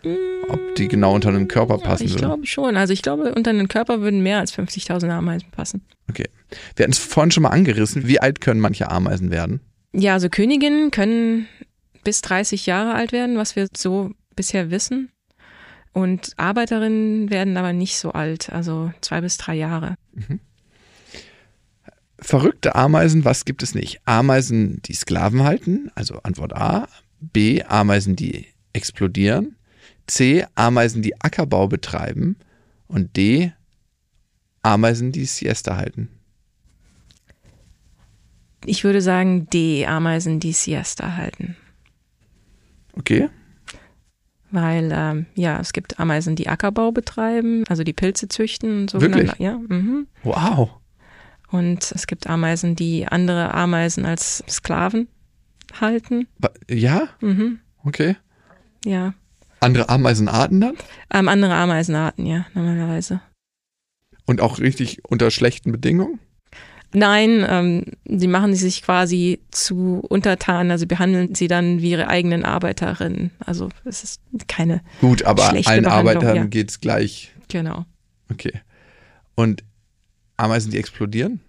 [0.04, 2.24] Ob die genau unter den Körper passen ja, ich würden?
[2.24, 2.78] Ich glaube schon.
[2.78, 5.82] Also ich glaube, unter den Körper würden mehr als 50.000 Ameisen passen.
[6.10, 6.30] Okay.
[6.76, 8.08] Wir hatten es vorhin schon mal angerissen.
[8.08, 9.60] Wie alt können manche Ameisen werden?
[9.92, 11.48] Ja, also Königinnen können
[12.04, 15.12] bis 30 Jahre alt werden, was wir so bisher wissen.
[15.92, 19.96] Und Arbeiterinnen werden aber nicht so alt, also zwei bis drei Jahre.
[20.14, 20.40] Mhm.
[22.20, 24.02] Verrückte Ameisen, was gibt es nicht?
[24.06, 26.88] Ameisen, die Sklaven halten, also Antwort A.
[27.20, 27.64] B.
[27.64, 29.56] Ameisen, die explodieren.
[30.10, 30.46] C.
[30.56, 32.36] Ameisen, die Ackerbau betreiben.
[32.88, 33.54] Und D.
[34.62, 36.10] Ameisen, die Siesta halten.
[38.66, 39.86] Ich würde sagen D.
[39.86, 41.56] Ameisen, die Siesta halten.
[42.94, 43.30] Okay.
[44.52, 48.88] Weil, ähm, ja, es gibt Ameisen, die Ackerbau betreiben, also die Pilze züchten.
[48.88, 49.32] So Wirklich?
[49.38, 49.58] Ja.
[49.58, 50.08] Mhm.
[50.24, 50.72] Wow.
[51.52, 55.08] Und es gibt Ameisen, die andere Ameisen als Sklaven
[55.80, 56.28] halten.
[56.70, 57.10] Ja?
[57.22, 57.60] Mhm.
[57.84, 58.18] Okay.
[58.86, 59.14] Ja.
[59.60, 60.78] Andere Ameisenarten dann?
[61.14, 63.22] Ähm, andere Ameisenarten, ja, normalerweise.
[64.26, 66.20] Und auch richtig unter schlechten Bedingungen?
[66.92, 72.46] Nein, ähm, sie machen sich quasi zu Untertanen, also behandeln sie dann wie ihre eigenen
[72.46, 73.32] Arbeiterinnen.
[73.46, 74.82] Also es ist keine.
[75.00, 76.46] Gut, aber allen Arbeitern ja.
[76.46, 77.32] geht es gleich.
[77.48, 77.86] Genau.
[78.32, 78.62] Okay.
[79.36, 79.64] Und
[80.38, 81.42] Ameisen, die explodieren?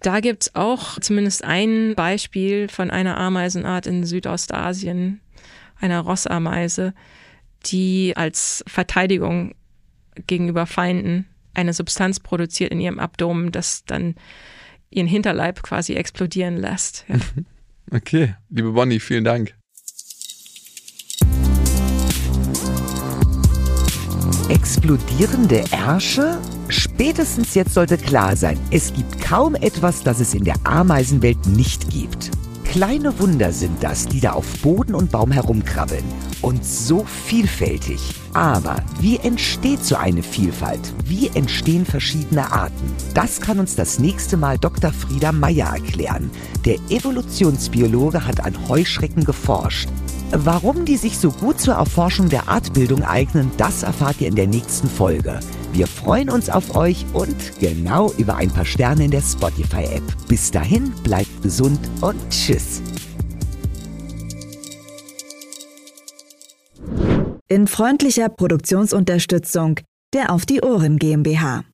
[0.00, 5.20] Da gibt es auch zumindest ein Beispiel von einer Ameisenart in Südostasien,
[5.80, 6.92] einer Rossameise,
[7.66, 9.54] die als Verteidigung
[10.26, 14.14] gegenüber Feinden eine Substanz produziert in ihrem Abdomen, das dann
[14.90, 17.04] ihren Hinterleib quasi explodieren lässt.
[17.08, 17.16] Ja.
[17.90, 19.54] Okay, liebe Bonnie, vielen Dank.
[24.48, 26.38] Explodierende Ärsche?
[26.68, 31.90] Spätestens jetzt sollte klar sein, es gibt kaum etwas, das es in der Ameisenwelt nicht
[31.90, 32.30] gibt.
[32.72, 36.04] Kleine Wunder sind das, die da auf Boden und Baum herumkrabbeln.
[36.40, 38.00] Und so vielfältig.
[38.32, 40.80] Aber wie entsteht so eine Vielfalt?
[41.04, 42.94] Wie entstehen verschiedene Arten?
[43.12, 44.90] Das kann uns das nächste Mal Dr.
[44.90, 46.30] Frieda Meyer erklären.
[46.64, 49.90] Der Evolutionsbiologe hat an Heuschrecken geforscht.
[50.30, 54.46] Warum die sich so gut zur Erforschung der Artbildung eignen, das erfahrt ihr in der
[54.46, 55.40] nächsten Folge.
[55.72, 60.02] Wir freuen uns auf euch und genau über ein paar Sterne in der Spotify-App.
[60.28, 62.82] Bis dahin, bleibt gesund und tschüss.
[67.48, 69.80] In freundlicher Produktionsunterstützung
[70.12, 71.64] der Auf die Ohren GmbH.